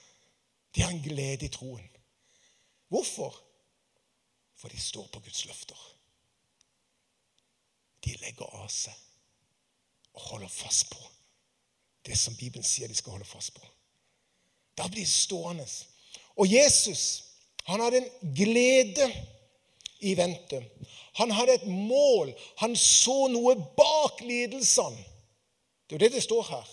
De 0.74 0.82
har 0.82 0.90
en 0.90 1.02
glede 1.02 1.46
i 1.46 1.52
troen. 1.52 1.88
Hvorfor? 2.88 3.36
For 4.56 4.68
de 4.68 4.80
står 4.80 5.06
på 5.12 5.20
Guds 5.20 5.44
løfter. 5.46 5.80
De 8.04 8.16
legger 8.20 8.56
av 8.60 8.68
seg 8.72 8.94
og 10.14 10.20
holder 10.30 10.50
fast 10.52 10.90
på 10.92 11.00
det 12.04 12.16
som 12.20 12.36
Bibelen 12.36 12.64
sier 12.66 12.88
de 12.88 12.96
skal 12.96 13.16
holde 13.16 13.28
fast 13.28 13.54
på. 13.56 13.64
Da 14.76 14.86
blir 14.90 15.06
det 15.06 15.10
stående. 15.10 15.64
Og 16.36 16.50
Jesus 16.50 17.24
han 17.64 17.80
hadde 17.80 18.02
en 18.02 18.34
glede 18.36 19.06
i 20.04 20.12
vente. 20.18 20.60
Han 21.16 21.30
hadde 21.30 21.54
et 21.54 21.66
mål. 21.66 22.34
Han 22.60 22.76
så 22.76 23.28
noe 23.32 23.54
bak 23.56 24.20
lidelsene. 24.20 25.00
Det 25.88 25.96
er 25.96 25.98
jo 25.98 26.02
det 26.02 26.12
det 26.16 26.24
står 26.26 26.42
her. 26.50 26.66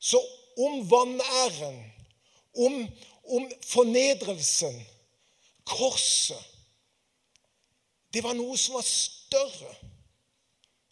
Så 0.00 0.20
om 0.56 0.80
vanæren, 0.90 1.76
om, 2.66 2.76
om 3.36 3.50
fornedrelsen, 3.66 4.80
korset 5.64 6.46
Det 8.10 8.24
var 8.24 8.34
noe 8.34 8.56
som 8.58 8.74
var 8.74 8.82
større. 8.82 9.68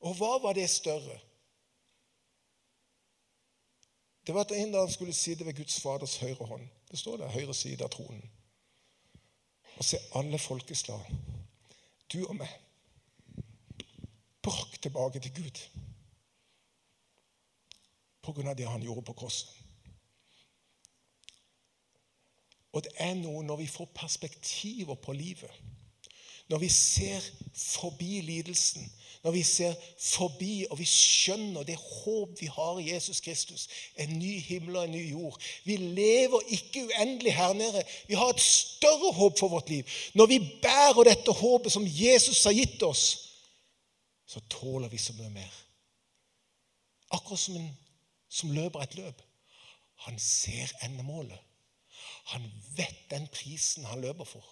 Og 0.06 0.14
hva 0.20 0.36
var 0.38 0.54
det 0.54 0.68
større? 0.70 1.16
Det 4.22 4.34
var 4.34 4.44
at 4.46 4.52
en 4.54 4.72
dag 4.72 4.92
skulle 4.92 5.12
sitte 5.12 5.46
ved 5.46 5.56
Guds 5.58 5.80
Faders 5.80 6.16
høyre 6.22 6.46
hånd. 6.46 6.68
Det 6.90 6.98
står 6.98 7.16
der, 7.16 7.32
høyre 7.34 7.54
side 7.54 7.82
av 7.84 7.90
tronen. 7.90 8.22
Og 9.76 9.84
se 9.84 9.98
alle 10.14 10.38
folkeslag, 10.38 11.10
du 12.12 12.20
og 12.22 12.36
meg, 12.38 12.54
brakt 14.42 14.78
tilbake 14.82 15.20
til 15.20 15.34
Gud 15.42 15.62
på 18.22 18.32
grunn 18.36 18.52
av 18.52 18.56
det 18.56 18.68
han 18.68 18.84
gjorde 18.84 19.02
på 19.08 19.16
korset. 19.24 19.57
Og 22.78 22.84
det 22.86 22.94
er 23.02 23.16
noe 23.18 23.42
når 23.42 23.64
vi 23.64 23.66
får 23.72 23.90
perspektiver 23.98 24.98
på 25.02 25.16
livet 25.16 25.50
når 26.48 26.58
vi 26.58 26.68
ser 26.68 27.20
forbi 27.54 28.20
lidelsen, 28.20 28.92
når 29.22 29.30
vi 29.30 29.42
ser 29.42 29.74
forbi 30.00 30.66
og 30.70 30.78
vi 30.78 30.86
skjønner 30.88 31.66
det 31.66 31.76
håp 31.76 32.40
vi 32.40 32.46
har 32.46 32.78
i 32.80 32.86
Jesus 32.92 33.20
Kristus, 33.20 33.66
en 34.00 34.14
ny 34.18 34.38
himmel 34.40 34.76
og 34.76 34.84
en 34.84 34.94
ny 34.96 35.02
jord 35.10 35.42
Vi 35.64 35.76
lever 35.76 36.40
ikke 36.48 36.86
uendelig 36.86 37.34
her 37.34 37.52
nede. 37.52 37.82
Vi 38.08 38.14
har 38.14 38.28
et 38.32 38.40
større 38.40 39.12
håp 39.12 39.38
for 39.38 39.48
vårt 39.48 39.68
liv. 39.68 39.84
Når 40.14 40.26
vi 40.26 40.38
bærer 40.62 41.04
dette 41.04 41.32
håpet 41.32 41.72
som 41.72 41.84
Jesus 41.84 42.44
har 42.44 42.56
gitt 42.56 42.82
oss, 42.82 43.04
så 44.26 44.40
tåler 44.50 44.88
vi 44.88 44.98
så 44.98 45.12
mye 45.12 45.30
mer. 45.30 45.52
Akkurat 47.10 47.40
som 47.40 47.56
en 47.56 47.76
som 48.28 48.50
løper 48.52 48.80
et 48.80 48.94
løp. 48.94 49.22
Han 50.06 50.18
ser 50.18 50.72
endemålet. 50.84 51.38
Han 52.32 52.44
vet 52.76 53.06
den 53.10 53.28
prisen 53.32 53.86
han 53.88 54.02
løper 54.04 54.24
for. 54.28 54.44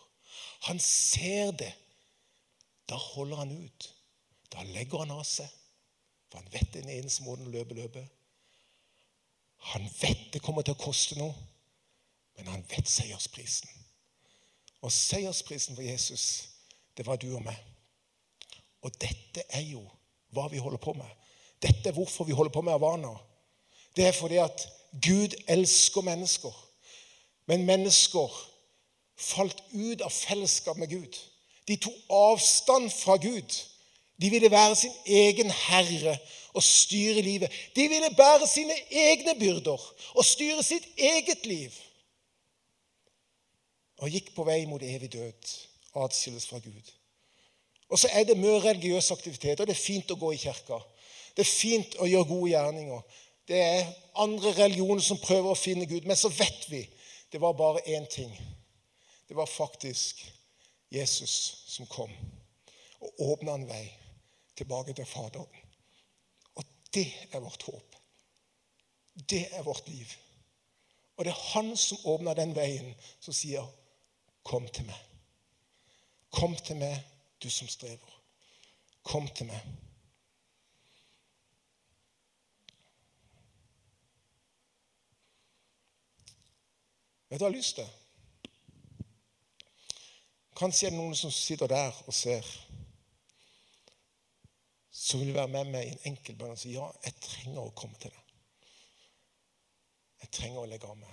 Han 0.68 0.80
ser 0.80 1.50
det. 1.50 1.72
Da 2.88 2.96
holder 2.96 3.36
han 3.36 3.52
ut. 3.64 3.88
Da 4.52 4.62
legger 4.62 5.04
han 5.04 5.12
av 5.12 5.24
seg. 5.28 5.50
For 6.30 6.40
han 6.40 6.52
vet 6.52 6.72
den 6.74 6.88
eneste 6.90 7.26
måten 7.26 7.48
å 7.48 7.54
løpe 7.54 7.76
løpet. 7.76 8.06
Han 9.72 9.86
vet 10.00 10.28
det 10.32 10.42
kommer 10.44 10.62
til 10.62 10.76
å 10.76 10.80
koste 10.80 11.16
noe, 11.18 11.34
men 12.36 12.50
han 12.52 12.64
vet 12.70 12.88
seiersprisen. 12.90 13.70
Og 14.84 14.92
seiersprisen 14.92 15.74
for 15.74 15.82
Jesus, 15.82 16.26
det 16.96 17.06
var 17.06 17.18
du 17.18 17.28
og 17.34 17.42
meg. 17.44 17.56
Og 18.86 18.94
dette 19.02 19.42
er 19.56 19.64
jo 19.66 19.82
hva 20.36 20.46
vi 20.52 20.60
holder 20.62 20.80
på 20.82 20.94
med. 20.94 21.08
Dette 21.62 21.90
er 21.90 21.96
hvorfor 21.96 22.28
vi 22.28 22.36
holder 22.36 22.54
på 22.54 22.62
med 22.62 22.76
Havana. 22.76 23.14
Det 23.96 24.06
er 24.06 24.14
fordi 24.14 24.38
at 24.42 24.66
Gud 25.02 25.34
elsker 25.48 26.04
mennesker. 26.04 26.52
Men 27.46 27.66
mennesker 27.66 28.32
falt 29.16 29.62
ut 29.72 30.02
av 30.02 30.12
fellesskap 30.12 30.76
med 30.76 30.90
Gud. 30.90 31.16
De 31.68 31.76
tok 31.76 31.94
avstand 32.12 32.90
fra 32.92 33.16
Gud. 33.16 33.54
De 34.20 34.30
ville 34.30 34.50
være 34.50 34.76
sin 34.76 34.92
egen 35.06 35.50
herre 35.50 36.18
og 36.56 36.62
styre 36.64 37.20
livet. 37.20 37.52
De 37.76 37.88
ville 37.88 38.14
bære 38.16 38.48
sine 38.48 38.76
egne 38.90 39.34
byrder 39.38 39.82
og 40.14 40.24
styre 40.24 40.62
sitt 40.62 40.86
eget 40.96 41.46
liv. 41.46 41.72
Og 43.98 44.12
gikk 44.12 44.32
på 44.36 44.44
vei 44.44 44.64
mot 44.68 44.82
evig 44.82 45.12
død, 45.12 45.52
atskilles 45.96 46.46
fra 46.46 46.58
Gud. 46.58 46.92
Og 47.88 47.98
så 47.98 48.08
er 48.12 48.24
det 48.24 48.36
mye 48.38 48.60
religiøs 48.60 49.10
aktivitet, 49.10 49.60
og 49.60 49.66
det 49.66 49.76
er 49.76 49.80
fint 49.80 50.10
å 50.10 50.18
gå 50.20 50.32
i 50.34 50.40
kirka. 50.40 50.80
Det 51.36 51.44
er 51.44 51.52
fint 51.52 51.96
å 52.00 52.08
gjøre 52.08 52.28
gode 52.28 52.50
gjerninger. 52.50 53.22
Det 53.48 53.60
er 53.62 53.92
andre 54.20 54.52
religioner 54.56 55.04
som 55.04 55.20
prøver 55.22 55.52
å 55.52 55.58
finne 55.58 55.86
Gud. 55.86 56.08
Men 56.08 56.18
så 56.18 56.28
vet 56.32 56.66
vi 56.70 56.82
det 57.32 57.40
var 57.40 57.52
bare 57.52 57.80
én 57.80 58.06
ting. 58.10 58.32
Det 59.28 59.34
var 59.36 59.46
faktisk 59.46 60.32
Jesus 60.90 61.64
som 61.66 61.86
kom 61.86 62.10
og 63.00 63.12
åpna 63.18 63.54
en 63.54 63.68
vei 63.68 63.86
tilbake 64.56 64.92
til 64.92 65.06
Faderen. 65.06 65.64
Og 66.54 66.64
det 66.94 67.06
er 67.32 67.40
vårt 67.40 67.62
håp. 67.62 67.96
Det 69.30 69.46
er 69.54 69.62
vårt 69.62 69.88
liv. 69.88 70.06
Og 71.16 71.24
det 71.24 71.32
er 71.32 71.44
han 71.52 71.76
som 71.76 71.98
åpna 72.04 72.34
den 72.34 72.54
veien, 72.56 72.94
som 73.20 73.34
sier, 73.34 73.66
'Kom 74.44 74.68
til 74.68 74.84
meg'. 74.84 75.04
Kom 76.30 76.56
til 76.56 76.76
meg, 76.76 77.04
du 77.42 77.50
som 77.50 77.68
strever. 77.68 78.22
Kom 79.02 79.28
til 79.28 79.46
meg. 79.46 79.60
Vet 87.28 87.40
du 87.40 87.44
hva 87.44 87.50
jeg 87.50 87.52
har 87.52 87.58
lyst 87.58 87.80
til? 87.80 87.88
Kanskje 90.56 90.86
er 90.86 90.94
det 90.94 91.00
noen 91.00 91.16
som 91.18 91.32
sitter 91.34 91.68
der 91.70 92.02
og 92.06 92.14
ser. 92.14 92.46
som 94.96 95.20
vil 95.20 95.34
være 95.34 95.48
med 95.48 95.64
meg 95.70 95.86
i 95.86 95.90
en 95.92 96.06
enkel 96.10 96.34
bønn 96.40 96.54
og 96.54 96.58
si 96.58 96.72
ja, 96.72 96.86
jeg 97.04 97.14
trenger 97.22 97.60
å 97.62 97.74
komme 97.78 97.98
til 98.00 98.10
deg. 98.10 98.32
Jeg 100.22 100.30
trenger 100.38 100.62
å 100.62 100.70
legge 100.70 100.88
av 100.88 100.96
meg. 100.98 101.12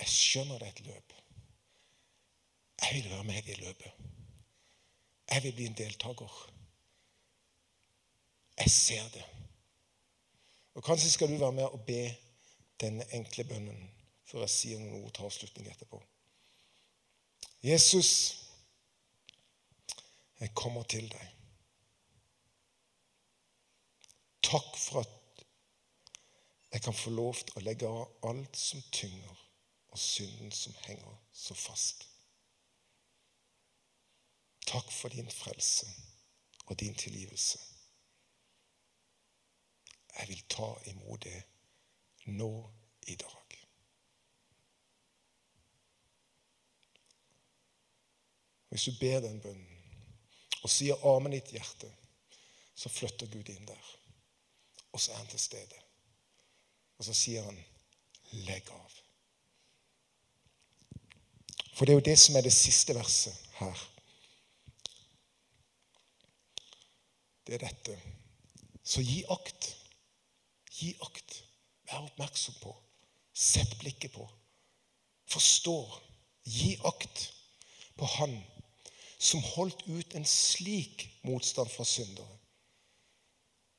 Jeg 0.00 0.10
skjønner 0.10 0.58
det 0.58 0.70
er 0.70 0.72
et 0.72 0.82
løp. 0.88 1.14
Jeg 2.82 2.96
vil 2.96 3.12
være 3.12 3.28
med 3.28 3.52
i 3.52 3.58
løpet. 3.60 4.08
Jeg 5.30 5.44
vil 5.44 5.54
bli 5.60 5.68
en 5.68 5.78
deltaker. 5.78 6.40
Jeg 8.58 8.74
ser 8.74 9.12
det. 9.14 9.28
Og 10.74 10.84
Kanskje 10.84 11.10
skal 11.10 11.28
du 11.28 11.36
være 11.36 11.52
med 11.52 11.64
og 11.64 11.84
be 11.86 12.14
denne 12.80 13.06
enkle 13.14 13.44
bønnen 13.44 13.90
før 14.24 14.46
jeg 14.46 14.54
sier 14.54 14.80
noen 14.80 15.04
ord 15.04 15.12
til 15.12 15.28
avslutning 15.28 15.68
etterpå. 15.68 15.98
Jesus, 17.62 18.12
jeg 20.40 20.54
kommer 20.54 20.82
til 20.82 21.10
deg. 21.12 21.26
Takk 24.42 24.72
for 24.78 25.04
at 25.04 25.44
jeg 26.72 26.82
kan 26.82 26.96
få 26.96 27.10
lov 27.10 27.36
til 27.36 27.60
å 27.60 27.64
legge 27.66 27.88
av 27.88 28.30
alt 28.30 28.56
som 28.56 28.82
tynger, 28.92 29.36
og 29.92 30.00
synden 30.00 30.50
som 30.56 30.74
henger 30.86 31.18
så 31.36 31.54
fast. 31.54 32.06
Takk 34.66 34.88
for 34.90 35.12
din 35.12 35.28
frelse 35.30 35.86
og 36.66 36.80
din 36.80 36.94
tilgivelse. 36.94 37.60
Jeg 40.18 40.28
vil 40.28 40.42
ta 40.48 40.68
imot 40.86 41.24
det 41.24 41.42
nå 42.26 42.52
i 43.08 43.16
dag. 43.16 43.58
Hvis 48.72 48.84
du 48.84 48.92
ber 49.00 49.20
den 49.20 49.40
bønnen 49.40 49.68
og 50.62 50.70
sier 50.70 51.00
amen 51.10 51.34
i 51.34 51.40
ditt 51.40 51.56
hjerte, 51.56 51.90
så 52.74 52.88
flytter 52.88 53.28
Gud 53.28 53.50
inn 53.52 53.66
der. 53.68 53.88
Og 54.92 55.00
så 55.00 55.12
er 55.12 55.20
han 55.20 55.28
til 55.28 55.40
stede. 55.40 55.80
Og 56.98 57.04
så 57.04 57.14
sier 57.14 57.42
han 57.42 57.64
'legg 58.32 58.70
av'. 58.70 58.98
For 61.74 61.84
det 61.84 61.92
er 61.92 62.00
jo 62.00 62.10
det 62.10 62.18
som 62.18 62.36
er 62.36 62.40
det 62.40 62.52
siste 62.52 62.94
verset 62.94 63.48
her. 63.58 63.88
Det 67.46 67.54
er 67.54 67.58
dette. 67.68 68.00
Så 68.84 69.02
gi 69.02 69.24
akt. 69.28 69.81
Gi 70.78 70.94
akt. 71.04 71.42
Vær 71.88 72.06
oppmerksom 72.06 72.56
på. 72.62 72.72
Sett 73.32 73.78
blikket 73.80 74.14
på. 74.16 74.26
Forstå. 75.32 75.76
Gi 76.44 76.74
akt 76.88 77.28
på 77.96 78.08
Han 78.18 78.40
som 79.22 79.42
holdt 79.42 79.84
ut 79.86 80.14
en 80.18 80.26
slik 80.26 81.04
motstand 81.22 81.70
fra 81.70 81.84
syndere, 81.86 82.38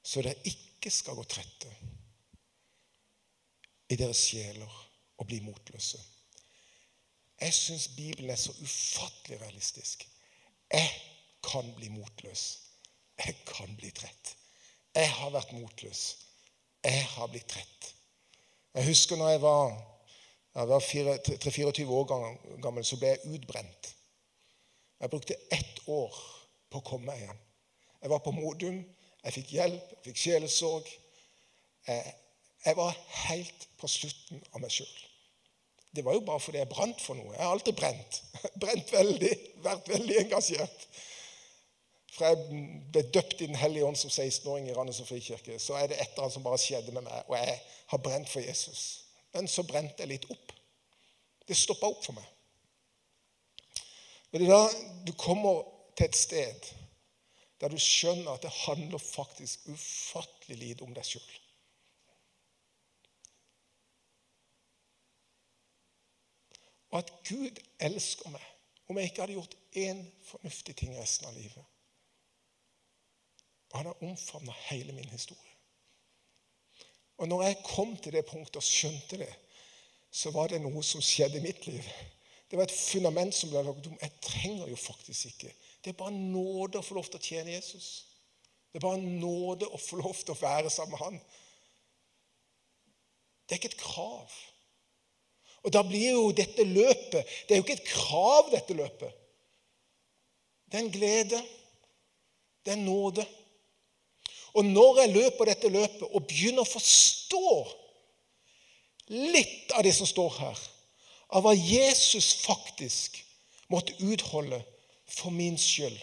så 0.04 0.22
dere 0.24 0.40
ikke 0.48 0.92
skal 0.92 1.18
gå 1.20 1.26
trette 1.28 1.72
i 3.92 3.98
deres 4.00 4.22
sjeler 4.30 4.78
og 5.20 5.28
bli 5.28 5.42
motløse. 5.44 6.00
Jeg 7.44 7.56
syns 7.58 7.90
Bibelen 7.98 8.32
er 8.32 8.40
så 8.40 8.56
ufattelig 8.56 9.42
realistisk. 9.42 10.08
Jeg 10.72 10.92
kan 11.44 11.74
bli 11.76 11.90
motløs. 11.92 12.44
Jeg 13.20 13.36
kan 13.50 13.76
bli 13.76 13.92
trett. 13.92 14.36
Jeg 14.96 15.12
har 15.12 15.34
vært 15.36 15.52
motløs. 15.58 16.06
Jeg 16.84 17.06
har 17.16 17.30
blitt 17.32 17.48
trett. 17.48 17.90
Jeg 18.74 18.88
husker 18.90 19.20
når 19.20 19.30
jeg 19.30 19.42
var, 19.44 19.76
jeg 20.56 20.70
var 20.70 20.88
3-24 21.30 21.86
år 21.88 22.10
gammel, 22.62 22.86
så 22.86 22.98
ble 23.00 23.14
jeg 23.14 23.38
utbrent. 23.38 23.94
Jeg 25.00 25.12
brukte 25.12 25.38
ett 25.52 25.80
år 25.88 26.18
på 26.72 26.82
å 26.82 26.86
komme 26.88 27.12
meg 27.12 27.24
igjen. 27.24 27.40
Jeg 28.04 28.12
var 28.12 28.22
på 28.24 28.34
Modum, 28.36 28.82
jeg 29.24 29.36
fikk 29.38 29.56
hjelp, 29.56 29.96
jeg 29.96 30.06
fikk 30.10 30.22
sjelesorg. 30.26 30.92
Jeg 31.88 32.76
var 32.80 32.96
helt 33.28 33.68
på 33.80 33.88
slutten 33.92 34.44
av 34.52 34.64
meg 34.64 34.74
sjøl. 34.74 34.94
Det 35.94 36.04
var 36.06 36.18
jo 36.18 36.24
bare 36.26 36.42
fordi 36.42 36.58
jeg 36.58 36.72
brant 36.72 37.02
for 37.04 37.20
noe. 37.20 37.36
Jeg 37.36 37.44
har 37.44 37.54
alltid 37.54 37.76
brent. 37.78 38.22
Brent 38.64 38.94
veldig, 38.96 39.34
vært 39.64 39.90
veldig 39.92 40.16
engasjert. 40.24 40.88
Fra 42.14 42.30
jeg 42.30 42.64
ble 42.94 43.02
døpt 43.14 43.42
i 43.42 43.48
Den 43.50 43.58
hellige 43.58 43.86
ånd 43.88 43.98
som 43.98 44.12
16-åring 44.12 44.68
i 44.70 44.76
Randesund 44.78 45.10
frikirke, 45.10 45.58
så 45.60 45.78
er 45.80 45.88
det 45.90 45.98
et 45.98 46.12
eller 46.12 46.28
annet 46.28 46.36
som 46.36 46.46
bare 46.46 46.62
skjedde 46.62 46.94
med 46.94 47.06
meg, 47.08 47.24
og 47.28 47.38
jeg 47.40 47.56
har 47.94 48.04
brent 48.06 48.30
for 48.30 48.46
Jesus. 48.46 48.84
Men 49.34 49.50
så 49.50 49.66
brente 49.66 50.04
jeg 50.04 50.12
litt 50.12 50.30
opp. 50.30 50.54
Det 51.48 51.58
stoppa 51.58 51.90
opp 51.90 52.06
for 52.06 52.14
meg. 52.18 52.30
Men 54.32 54.42
det 54.42 54.50
er 54.50 54.54
da 54.54 54.86
du 55.08 55.14
kommer 55.18 55.66
til 55.98 56.08
et 56.08 56.18
sted 56.18 56.70
der 57.62 57.72
du 57.72 57.80
skjønner 57.80 58.34
at 58.34 58.44
det 58.44 58.52
handler 58.52 59.02
faktisk 59.02 59.68
ufattelig 59.72 60.58
lite 60.60 60.86
om 60.86 60.94
deg 60.94 61.06
sjøl. 61.08 61.36
Og 66.94 67.00
at 67.00 67.14
Gud 67.26 67.62
elsker 67.82 68.34
meg 68.34 68.50
om 68.92 68.98
jeg 69.00 69.10
ikke 69.10 69.24
hadde 69.24 69.38
gjort 69.38 69.56
én 69.80 70.02
fornuftig 70.28 70.76
ting 70.78 70.98
resten 71.00 71.30
av 71.30 71.38
livet. 71.38 71.73
Og 73.74 73.80
han 73.80 73.90
har 73.90 74.04
omfavna 74.06 74.54
hele 74.70 74.94
min 74.94 75.10
historie. 75.10 75.54
Og 77.18 77.28
når 77.28 77.44
jeg 77.44 77.64
kom 77.66 77.98
til 77.98 78.14
det 78.14 78.26
punktet 78.26 78.62
og 78.62 78.66
skjønte 78.66 79.18
det, 79.18 79.32
så 80.14 80.30
var 80.34 80.52
det 80.52 80.62
noe 80.62 80.84
som 80.86 81.02
skjedde 81.02 81.40
i 81.40 81.44
mitt 81.44 81.66
liv. 81.66 81.86
Det 82.50 82.58
var 82.60 82.68
et 82.70 82.76
fundament 82.76 83.34
som 83.34 83.50
ble 83.50 83.64
lagt 83.66 83.88
om. 83.90 83.98
Jeg 83.98 84.14
trenger 84.22 84.70
jo 84.70 84.78
faktisk 84.78 85.32
ikke. 85.32 85.54
Det 85.82 85.90
er 85.90 85.98
bare 85.98 86.14
nåde 86.14 86.78
å 86.78 86.86
få 86.86 87.00
lov 87.00 87.10
til 87.10 87.18
å 87.18 87.26
tjene 87.26 87.56
Jesus. 87.56 87.88
Det 88.70 88.78
er 88.78 88.86
bare 88.86 89.02
nåde 89.02 89.70
å 89.74 89.80
få 89.82 89.98
lov 90.04 90.20
til 90.22 90.36
å 90.36 90.42
være 90.42 90.70
sammen 90.74 90.94
med 90.94 91.02
han. 91.02 91.18
Det 93.50 93.56
er 93.56 93.62
ikke 93.62 93.74
et 93.74 93.82
krav. 93.82 94.38
Og 95.64 95.74
da 95.74 95.82
blir 95.88 96.12
jo 96.12 96.32
dette 96.36 96.66
løpet 96.68 97.34
Det 97.48 97.56
er 97.56 97.60
jo 97.62 97.64
ikke 97.66 97.78
et 97.80 97.90
krav, 97.90 98.50
dette 98.52 98.78
løpet. 98.78 99.20
Det 100.70 100.78
er 100.78 100.86
en 100.86 100.94
glede. 100.94 101.42
Det 102.66 102.76
er 102.76 102.86
nåde. 102.86 103.26
Og 104.54 104.66
når 104.66 105.02
jeg 105.02 105.14
løper 105.16 105.50
dette 105.50 105.72
løpet 105.74 106.06
og 106.10 106.28
begynner 106.30 106.62
å 106.62 106.70
forstå 106.70 107.54
litt 109.14 109.74
av 109.74 109.84
det 109.86 109.94
som 109.98 110.08
står 110.08 110.38
her, 110.38 110.62
av 111.34 111.46
hva 111.46 111.54
Jesus 111.58 112.30
faktisk 112.44 113.18
måtte 113.74 113.96
utholde 114.06 114.60
for 115.10 115.34
min 115.34 115.58
skyld, 115.58 115.98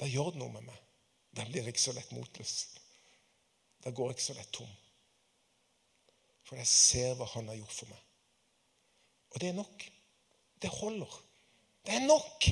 da 0.00 0.08
gjør 0.08 0.32
det 0.32 0.40
noe 0.40 0.52
med 0.52 0.66
meg. 0.68 0.80
Da 1.36 1.44
blir 1.44 1.62
jeg 1.62 1.74
ikke 1.74 1.84
så 1.84 1.94
lett 1.96 2.12
motløs. 2.16 2.54
Da 3.84 3.92
går 3.92 4.10
jeg 4.10 4.16
ikke 4.16 4.26
så 4.26 4.36
lett 4.36 4.52
tom. 4.56 4.72
For 6.46 6.60
jeg 6.60 6.68
ser 6.70 7.16
hva 7.18 7.28
han 7.32 7.48
har 7.50 7.58
gjort 7.58 7.76
for 7.76 7.92
meg. 7.92 8.02
Og 9.32 9.42
det 9.42 9.50
er 9.50 9.56
nok. 9.56 9.86
Det 10.62 10.72
holder. 10.72 11.16
Det 11.84 11.96
er 11.96 12.06
nok. 12.08 12.48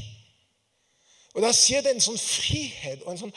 Og 1.35 1.42
da 1.42 1.51
skjer 1.55 1.83
det 1.83 1.94
en 1.94 2.05
sånn 2.05 2.20
frihet 2.20 3.03
og 3.05 3.14
en 3.14 3.23
sånn 3.27 3.37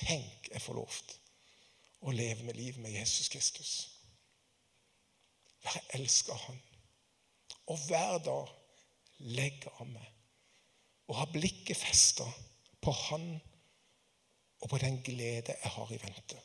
Tenk 0.00 0.48
jeg 0.50 0.62
får 0.64 0.78
lov 0.78 1.00
å 2.00 2.14
leve 2.14 2.46
med 2.46 2.56
livet 2.56 2.80
med 2.80 2.94
Jesus 2.94 3.28
Kristus. 3.28 3.72
Elska 5.94 6.32
av 6.32 6.40
Han. 6.46 6.60
Og 7.70 7.82
hver 7.86 8.18
dag 8.24 8.48
legge 9.36 9.70
av 9.76 9.86
meg 9.90 10.08
og 11.10 11.18
ha 11.18 11.26
blikket 11.30 11.76
festa 11.76 12.24
på 12.80 12.94
Han 13.10 13.26
og 14.60 14.70
på 14.70 14.78
den 14.78 15.00
glede 15.04 15.56
jeg 15.56 15.74
har 15.74 15.92
i 15.92 16.00
vente. 16.00 16.38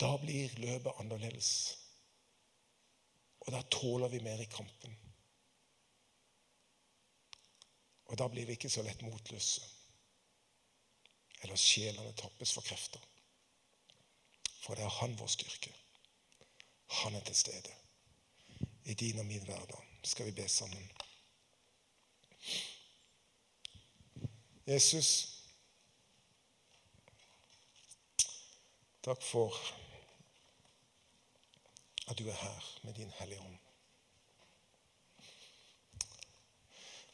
Da 0.00 0.14
blir 0.22 0.54
løpet 0.62 1.00
annerledes. 1.02 1.77
Og 3.48 3.54
da 3.54 3.62
tåler 3.72 4.08
vi 4.12 4.18
mer 4.20 4.40
i 4.44 4.50
kampen. 4.52 4.96
Og 8.04 8.18
da 8.20 8.26
blir 8.28 8.44
vi 8.44 8.58
ikke 8.58 8.68
så 8.68 8.82
lett 8.84 9.00
motløse. 9.06 9.64
Eller 11.40 11.56
sjelene 11.56 12.12
tappes 12.12 12.52
for 12.52 12.66
krefter. 12.66 13.00
For 14.60 14.76
det 14.76 14.84
er 14.84 14.96
han 14.98 15.16
vår 15.16 15.32
styrke. 15.32 15.72
Han 17.00 17.16
er 17.16 17.24
til 17.24 17.40
stede. 17.40 17.72
I 18.84 18.94
din 18.94 19.18
og 19.18 19.26
min 19.26 19.48
hverdag 19.48 19.88
skal 20.04 20.28
vi 20.28 20.36
be 20.42 20.48
sammen. 20.48 20.92
Jesus, 24.68 25.40
takk 29.00 29.22
for 29.24 29.56
at 32.08 32.18
du 32.18 32.28
er 32.28 32.34
her 32.34 32.78
med 32.82 32.94
din 32.94 33.12
Hellige 33.18 33.40
Ånd. 33.40 33.58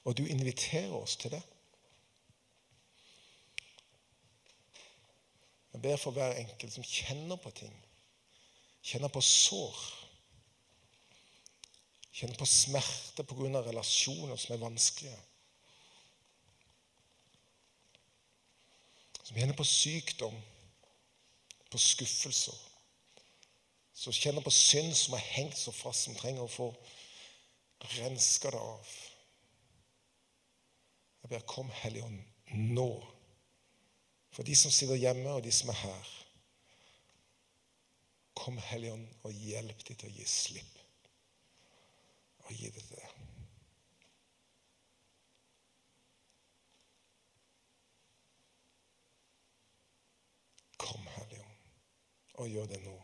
Og 0.04 0.18
du 0.18 0.26
inviterer 0.26 0.92
oss 0.92 1.16
til 1.16 1.30
det. 1.30 1.42
Jeg 5.72 5.82
ber 5.82 5.96
for 5.96 6.10
hver 6.10 6.32
enkelt 6.32 6.72
som 6.72 6.84
kjenner 6.84 7.36
på 7.36 7.50
ting. 7.50 7.74
Kjenner 8.82 9.08
på 9.08 9.20
sår. 9.20 9.78
Kjenner 12.12 12.38
på 12.38 12.46
smerte 12.46 13.24
pga. 13.24 13.62
relasjoner 13.64 14.36
som 14.36 14.54
er 14.54 14.62
vanskelige. 14.62 15.18
Som 19.22 19.36
kjenner 19.36 19.56
på 19.56 19.64
sykdom, 19.64 20.36
på 21.70 21.78
skuffelser 21.78 22.73
som 23.94 24.12
kjenner 24.12 24.42
på 24.42 24.50
synd 24.50 24.96
som 24.96 25.14
har 25.14 25.26
hengt 25.36 25.56
så 25.58 25.72
fast, 25.72 26.06
som 26.06 26.16
trenger 26.18 26.42
å 26.44 26.50
få 26.50 26.68
renska 27.94 28.50
det 28.50 28.60
av. 28.60 28.94
Jeg 31.22 31.30
ber 31.30 31.44
kom, 31.48 31.70
Hellige 31.82 32.10
nå. 32.74 32.90
For 34.34 34.42
de 34.44 34.56
som 34.58 34.72
sitter 34.74 34.98
hjemme, 34.98 35.30
og 35.30 35.44
de 35.46 35.52
som 35.54 35.70
er 35.70 35.78
her. 35.78 36.10
Kom, 38.34 38.58
Hellige 38.58 38.98
og 39.22 39.38
hjelp 39.46 39.86
dem 39.86 40.00
til 40.00 40.10
å 40.10 40.16
gi 40.18 40.26
slipp. 40.28 40.82
Og 42.44 42.52
gi 42.52 42.68
det 42.74 42.82
til 42.82 42.98
deg. 42.98 43.22
Kom, 50.82 51.06
Hellige 51.14 51.46
og 52.34 52.48
gjør 52.50 52.66
det 52.66 52.80
nå. 52.82 53.03